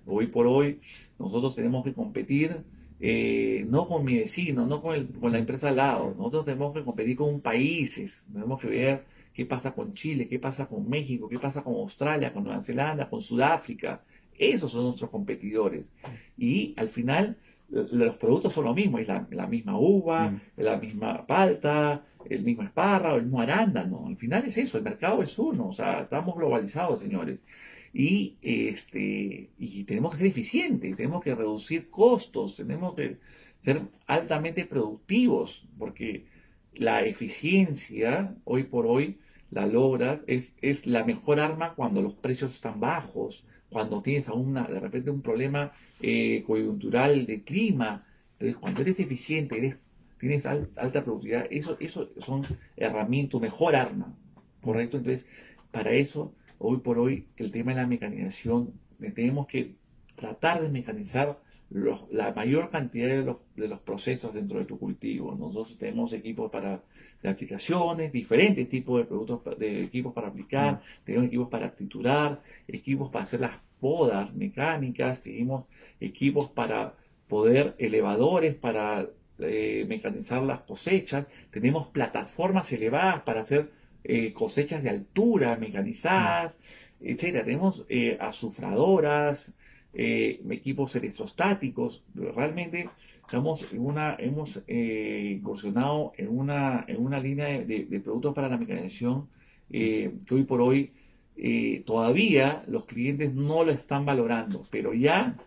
Hoy 0.05 0.27
por 0.27 0.47
hoy 0.47 0.79
nosotros 1.19 1.55
tenemos 1.55 1.83
que 1.83 1.93
competir 1.93 2.57
eh, 3.01 3.65
no 3.67 3.87
con 3.87 4.05
mi 4.05 4.15
vecino, 4.15 4.65
no 4.67 4.81
con, 4.81 5.07
con 5.07 5.31
la 5.31 5.39
empresa 5.39 5.69
al 5.69 5.77
lado, 5.77 6.13
nosotros 6.17 6.45
tenemos 6.45 6.73
que 6.73 6.83
competir 6.83 7.17
con 7.17 7.41
países, 7.41 8.23
tenemos 8.31 8.61
que 8.61 8.67
ver 8.67 9.03
qué 9.33 9.45
pasa 9.45 9.71
con 9.71 9.93
Chile, 9.93 10.27
qué 10.27 10.39
pasa 10.39 10.67
con 10.67 10.87
México, 10.89 11.27
qué 11.27 11.39
pasa 11.39 11.63
con 11.63 11.75
Australia, 11.75 12.33
con 12.33 12.43
Nueva 12.43 12.61
Zelanda, 12.61 13.09
con 13.09 13.21
Sudáfrica, 13.21 14.01
esos 14.37 14.71
son 14.71 14.85
nuestros 14.85 15.09
competidores. 15.09 15.91
Y 16.37 16.73
al 16.77 16.89
final 16.89 17.37
los 17.69 18.15
productos 18.17 18.53
son 18.53 18.65
lo 18.65 18.73
mismo, 18.73 18.99
es 18.99 19.07
la, 19.07 19.47
misma 19.47 19.77
uva, 19.77 20.29
mm. 20.29 20.41
la 20.57 20.77
misma 20.77 21.25
palta, 21.25 22.03
el 22.29 22.43
mismo 22.43 22.63
esparra, 22.63 23.15
el 23.15 23.23
mismo 23.23 23.41
arándano. 23.41 24.05
Al 24.07 24.17
final 24.17 24.45
es 24.45 24.57
eso, 24.57 24.77
el 24.77 24.83
mercado 24.83 25.23
es 25.23 25.37
uno, 25.39 25.69
o 25.69 25.73
sea, 25.73 26.01
estamos 26.01 26.35
globalizados, 26.35 26.99
señores. 26.99 27.43
Y, 27.93 28.37
este, 28.41 29.49
y 29.59 29.83
tenemos 29.83 30.11
que 30.11 30.17
ser 30.17 30.27
eficientes, 30.27 30.95
tenemos 30.95 31.23
que 31.23 31.35
reducir 31.35 31.89
costos, 31.89 32.55
tenemos 32.55 32.95
que 32.95 33.17
ser 33.59 33.81
altamente 34.07 34.65
productivos, 34.65 35.67
porque 35.77 36.25
la 36.73 37.03
eficiencia, 37.03 38.35
hoy 38.45 38.63
por 38.63 38.85
hoy, 38.85 39.17
la 39.51 39.65
logra, 39.65 40.21
es, 40.27 40.53
es 40.61 40.87
la 40.87 41.03
mejor 41.03 41.39
arma 41.39 41.73
cuando 41.75 42.01
los 42.01 42.13
precios 42.13 42.55
están 42.55 42.79
bajos, 42.79 43.43
cuando 43.69 44.01
tienes 44.01 44.27
una, 44.29 44.63
de 44.67 44.79
repente 44.79 45.11
un 45.11 45.21
problema 45.21 45.71
eh, 46.01 46.43
coyuntural 46.45 47.25
de 47.25 47.43
clima. 47.43 48.05
Entonces, 48.33 48.57
cuando 48.57 48.81
eres 48.81 48.99
eficiente, 48.99 49.57
eres, 49.57 49.75
tienes 50.19 50.45
alta 50.45 51.03
productividad, 51.03 51.47
eso, 51.49 51.77
eso 51.79 52.09
son 52.19 52.43
herramientas, 52.75 53.39
mejor 53.39 53.75
arma, 53.75 54.15
¿correcto? 54.61 54.97
Entonces, 54.97 55.27
para 55.71 55.91
eso, 55.91 56.33
hoy 56.61 56.77
por 56.77 56.99
hoy, 56.99 57.27
el 57.37 57.51
tema 57.51 57.73
de 57.73 57.81
la 57.81 57.87
mecanización, 57.87 58.73
tenemos 59.15 59.47
que 59.47 59.75
tratar 60.15 60.61
de 60.61 60.69
mecanizar 60.69 61.39
la 61.69 62.33
mayor 62.33 62.69
cantidad 62.69 63.07
de 63.07 63.23
los, 63.23 63.37
de 63.55 63.67
los, 63.67 63.79
procesos 63.79 64.33
dentro 64.33 64.59
de 64.59 64.65
tu 64.65 64.77
cultivo. 64.77 65.33
Nosotros 65.35 65.77
tenemos 65.77 66.11
equipos 66.11 66.51
para 66.51 66.81
de 67.21 67.29
aplicaciones, 67.29 68.11
diferentes 68.11 68.67
tipos 68.67 68.99
de 68.99 69.05
productos, 69.05 69.57
de 69.57 69.83
equipos 69.83 70.13
para 70.13 70.29
aplicar, 70.29 70.75
mm. 70.75 71.05
tenemos 71.05 71.27
equipos 71.27 71.49
para 71.49 71.75
triturar, 71.75 72.41
equipos 72.67 73.09
para 73.09 73.23
hacer 73.23 73.41
las 73.41 73.57
podas 73.79 74.33
mecánicas, 74.35 75.21
tenemos 75.21 75.65
equipos 75.99 76.49
para 76.49 76.95
poder, 77.27 77.75
elevadores 77.77 78.55
para 78.55 79.07
eh, 79.39 79.85
mecanizar 79.87 80.41
las 80.43 80.61
cosechas, 80.61 81.25
tenemos 81.51 81.87
plataformas 81.87 82.71
elevadas 82.71 83.21
para 83.21 83.41
hacer 83.41 83.71
eh, 84.03 84.33
cosechas 84.33 84.83
de 84.83 84.89
altura 84.89 85.57
mecanizadas, 85.57 86.53
mm. 86.99 87.07
etcétera. 87.07 87.45
Tenemos 87.45 87.85
eh, 87.89 88.17
azufradoras, 88.19 89.53
equipos 89.93 90.95
electrostáticos, 90.95 92.01
realmente 92.15 92.87
estamos 93.31 93.71
en 93.71 93.85
una, 93.85 94.15
hemos 94.19 94.61
eh, 94.67 95.37
incursionado 95.37 96.11
en 96.17 96.37
una, 96.37 96.83
en 96.85 97.01
una 97.01 97.17
línea 97.17 97.47
de, 97.47 98.01
productos 98.03 98.33
para 98.33 98.49
la 98.49 98.57
mecanización 98.57 99.29
eh, 99.69 100.11
que 100.27 100.35
hoy 100.35 100.43
por 100.43 100.59
hoy 100.59 100.91
eh, 101.37 101.81
todavía 101.85 102.61
los 102.67 102.83
clientes 102.83 103.33
no 103.33 103.63
lo 103.63 103.71
están 103.71 104.05
valorando, 104.05 104.65
pero 104.69 104.93
ya, 104.93 105.37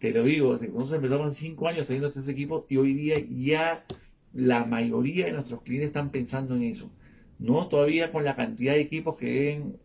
te 0.00 0.10
lo 0.10 0.24
digo, 0.24 0.54
nosotros 0.54 0.92
empezamos 0.94 1.36
cinco 1.36 1.68
años 1.68 1.86
teniendo 1.86 2.08
estos 2.08 2.28
equipos 2.28 2.64
y 2.68 2.76
hoy 2.76 2.94
día 2.94 3.14
ya 3.30 3.84
la 4.34 4.64
mayoría 4.64 5.26
de 5.26 5.32
nuestros 5.32 5.62
clientes 5.62 5.90
están 5.90 6.10
pensando 6.10 6.56
en 6.56 6.64
eso. 6.64 6.90
No 7.38 7.68
todavía 7.68 8.10
con 8.12 8.24
la 8.24 8.36
cantidad 8.36 8.74
de 8.74 8.80
equipos 8.80 9.16
que 9.16 9.26
deben 9.26 9.76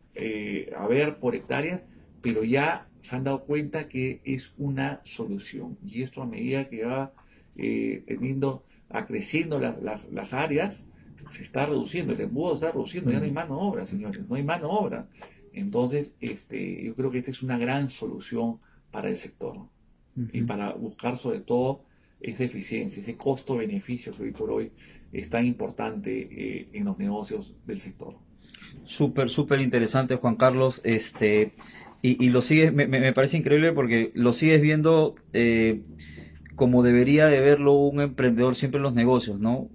haber 0.77 1.17
por 1.17 1.35
hectárea, 1.35 1.83
pero 2.21 2.43
ya 2.43 2.87
se 3.03 3.15
han 3.17 3.25
dado 3.25 3.43
cuenta 3.43 3.89
que 3.89 4.21
es 4.23 4.53
una 4.57 5.01
solución. 5.03 5.77
Y 5.85 6.03
esto 6.03 6.21
a 6.21 6.25
medida 6.25 6.69
que 6.69 6.85
va 6.85 7.11
eh, 7.57 8.03
teniendo, 8.07 8.63
acreciendo 8.89 9.59
las, 9.59 9.81
las, 9.83 10.09
las, 10.11 10.33
áreas, 10.33 10.85
se 11.31 11.43
está 11.43 11.65
reduciendo, 11.65 12.13
el 12.13 12.21
embudo 12.21 12.55
está 12.55 12.71
reduciendo, 12.71 13.11
ya 13.11 13.19
no 13.19 13.25
hay 13.25 13.31
mano 13.31 13.59
obra, 13.59 13.85
señores, 13.85 14.27
no 14.27 14.35
hay 14.35 14.43
mano 14.43 14.69
obra. 14.69 15.07
Entonces, 15.51 16.15
este, 16.21 16.83
yo 16.83 16.95
creo 16.95 17.11
que 17.11 17.19
esta 17.19 17.31
es 17.31 17.43
una 17.43 17.57
gran 17.57 17.89
solución 17.89 18.59
para 18.89 19.09
el 19.09 19.17
sector 19.17 19.67
y 20.31 20.43
para 20.43 20.73
buscar 20.73 21.17
sobre 21.17 21.41
todo 21.41 21.83
esa 22.21 22.45
eficiencia, 22.45 23.01
ese 23.01 23.17
costo-beneficio 23.17 24.15
que 24.15 24.23
hoy 24.23 24.31
por 24.31 24.49
hoy 24.49 24.71
es 25.13 25.29
tan 25.29 25.45
importante 25.45 26.27
eh, 26.31 26.67
en 26.73 26.85
los 26.85 26.97
negocios 26.97 27.53
del 27.65 27.79
sector. 27.79 28.15
Súper, 28.85 29.29
súper 29.29 29.61
interesante, 29.61 30.15
Juan 30.15 30.35
Carlos. 30.35 30.81
Este, 30.83 31.53
y, 32.01 32.29
lo 32.29 32.41
sigues, 32.41 32.73
me, 32.73 32.85
me, 32.87 33.13
parece 33.13 33.37
increíble 33.37 33.71
porque 33.71 34.11
lo 34.13 34.33
sigues 34.33 34.59
viendo 34.59 35.15
eh, 35.31 35.83
como 36.55 36.83
debería 36.83 37.27
de 37.27 37.39
verlo 37.39 37.73
un 37.73 38.01
emprendedor 38.01 38.55
siempre 38.55 38.77
en 38.77 38.83
los 38.83 38.93
negocios, 38.93 39.39
¿no? 39.39 39.69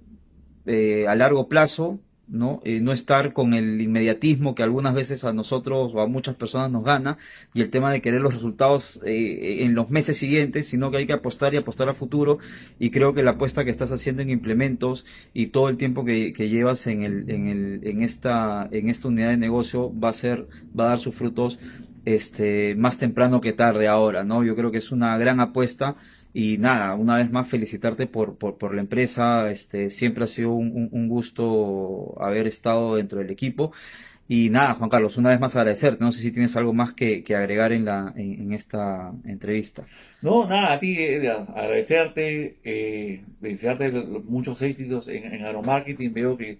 Eh, 0.65 1.07
a 1.07 1.15
largo 1.15 1.47
plazo, 1.47 1.99
¿no? 2.29 2.61
Eh, 2.63 2.79
no 2.79 2.91
estar 2.91 3.33
con 3.33 3.53
el 3.53 3.81
inmediatismo 3.81 4.55
que 4.55 4.63
algunas 4.63 4.93
veces 4.93 5.23
a 5.23 5.33
nosotros 5.33 5.91
o 5.93 6.01
a 6.01 6.07
muchas 6.07 6.35
personas 6.35 6.71
nos 6.71 6.83
gana 6.83 7.17
y 7.53 7.61
el 7.61 7.69
tema 7.69 7.91
de 7.91 8.01
querer 8.01 8.21
los 8.21 8.33
resultados 8.33 9.01
eh, 9.05 9.63
en 9.63 9.75
los 9.75 9.89
meses 9.89 10.17
siguientes, 10.17 10.67
sino 10.67 10.91
que 10.91 10.97
hay 10.97 11.07
que 11.07 11.13
apostar 11.13 11.53
y 11.53 11.57
apostar 11.57 11.89
a 11.89 11.93
futuro 11.93 12.37
y 12.79 12.91
creo 12.91 13.13
que 13.13 13.23
la 13.23 13.31
apuesta 13.31 13.65
que 13.65 13.71
estás 13.71 13.91
haciendo 13.91 14.21
en 14.21 14.29
implementos 14.29 15.05
y 15.33 15.47
todo 15.47 15.69
el 15.69 15.77
tiempo 15.77 16.05
que, 16.05 16.33
llevas 16.49 16.87
en, 16.87 17.03
el, 17.03 17.29
en, 17.29 17.47
el, 17.47 17.81
en, 17.83 18.01
esta, 18.01 18.67
en 18.71 18.89
esta 18.89 19.07
unidad 19.07 19.29
de 19.29 19.37
negocio 19.37 19.91
va 19.99 20.09
a 20.09 20.13
ser, 20.13 20.47
va 20.77 20.85
a 20.85 20.89
dar 20.89 20.99
sus 20.99 21.15
frutos 21.15 21.59
este, 22.05 22.75
más 22.75 22.97
temprano 22.97 23.41
que 23.41 23.53
tarde 23.53 23.87
ahora, 23.87 24.23
¿no? 24.23 24.43
Yo 24.43 24.55
creo 24.55 24.71
que 24.71 24.77
es 24.77 24.91
una 24.91 25.17
gran 25.17 25.39
apuesta 25.39 25.95
y 26.33 26.57
nada, 26.57 26.93
una 26.95 27.17
vez 27.17 27.31
más 27.31 27.49
felicitarte 27.49 28.05
por, 28.07 28.37
por, 28.37 28.73
la 28.73 28.81
empresa, 28.81 29.49
este, 29.49 29.89
siempre 29.89 30.25
ha 30.25 30.27
sido 30.27 30.51
un, 30.53 31.09
gusto 31.09 32.15
haber 32.19 32.47
estado 32.47 32.95
dentro 32.95 33.19
del 33.19 33.31
equipo. 33.31 33.71
Y 34.27 34.51
nada, 34.51 34.75
Juan 34.75 34.91
Carlos, 34.91 35.17
una 35.17 35.29
vez 35.29 35.39
más 35.39 35.55
agradecerte. 35.55 36.03
No 36.03 36.11
sé 36.11 36.19
si 36.21 36.31
tienes 36.31 36.55
algo 36.55 36.71
más 36.71 36.93
que, 36.93 37.23
agregar 37.35 37.71
en, 37.71 37.85
la, 37.85 38.13
en, 38.15 38.53
esta 38.53 39.11
entrevista. 39.25 39.83
No, 40.21 40.47
nada, 40.47 40.73
a 40.73 40.79
ti 40.79 40.97
eh, 40.99 41.27
agradecerte, 41.31 42.57
eh, 42.63 43.23
desearte 43.39 43.91
muchos 43.91 44.61
éxitos 44.61 45.07
en, 45.07 45.33
en 45.33 45.45
Aeromarketing. 45.45 46.13
Veo 46.13 46.37
que 46.37 46.59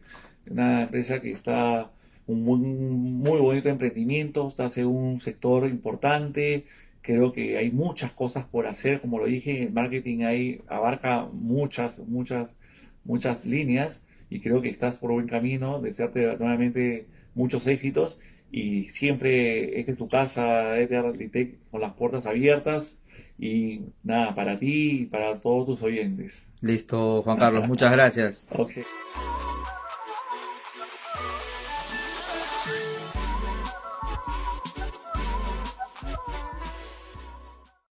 una 0.50 0.82
empresa 0.84 1.22
que 1.22 1.32
está 1.32 1.92
un 2.30 2.44
muy, 2.44 2.60
muy 2.60 3.40
bonito 3.40 3.70
emprendimiento, 3.70 4.48
está 4.48 4.68
en 4.76 4.88
un 4.88 5.22
sector 5.22 5.68
importante, 5.68 6.66
Creo 7.02 7.32
que 7.32 7.58
hay 7.58 7.72
muchas 7.72 8.12
cosas 8.12 8.46
por 8.46 8.68
hacer, 8.68 9.02
como 9.02 9.20
lo 9.20 9.26
dije, 9.26 9.64
el 9.64 9.72
marketing 9.72 10.24
ahí 10.24 10.62
abarca 10.68 11.28
muchas, 11.32 12.00
muchas, 12.08 12.58
muchas 13.04 13.46
líneas 13.46 14.06
y 14.30 14.42
creo 14.42 14.62
que 14.62 14.70
estás 14.70 14.98
por 14.98 15.12
buen 15.12 15.28
camino. 15.28 15.80
Desearte 15.82 16.38
nuevamente 16.38 17.08
muchos 17.36 17.66
éxitos 17.68 18.20
y 18.52 18.90
siempre 18.90 19.80
esta 19.80 19.92
es 19.92 19.98
tu 19.98 20.08
casa, 20.08 20.78
Edgar 20.78 21.16
Litec, 21.16 21.58
con 21.72 21.82
las 21.82 21.94
puertas 21.94 22.26
abiertas 22.26 22.98
y 23.38 23.82
nada, 24.04 24.36
para 24.36 24.60
ti 24.60 25.02
y 25.02 25.06
para 25.06 25.40
todos 25.40 25.66
tus 25.66 25.84
oyentes. 25.84 26.48
Listo, 26.62 27.22
Juan 27.24 27.38
Carlos, 27.38 27.68
muchas 27.68 27.92
gracias. 27.92 28.48
Okay. 28.52 28.84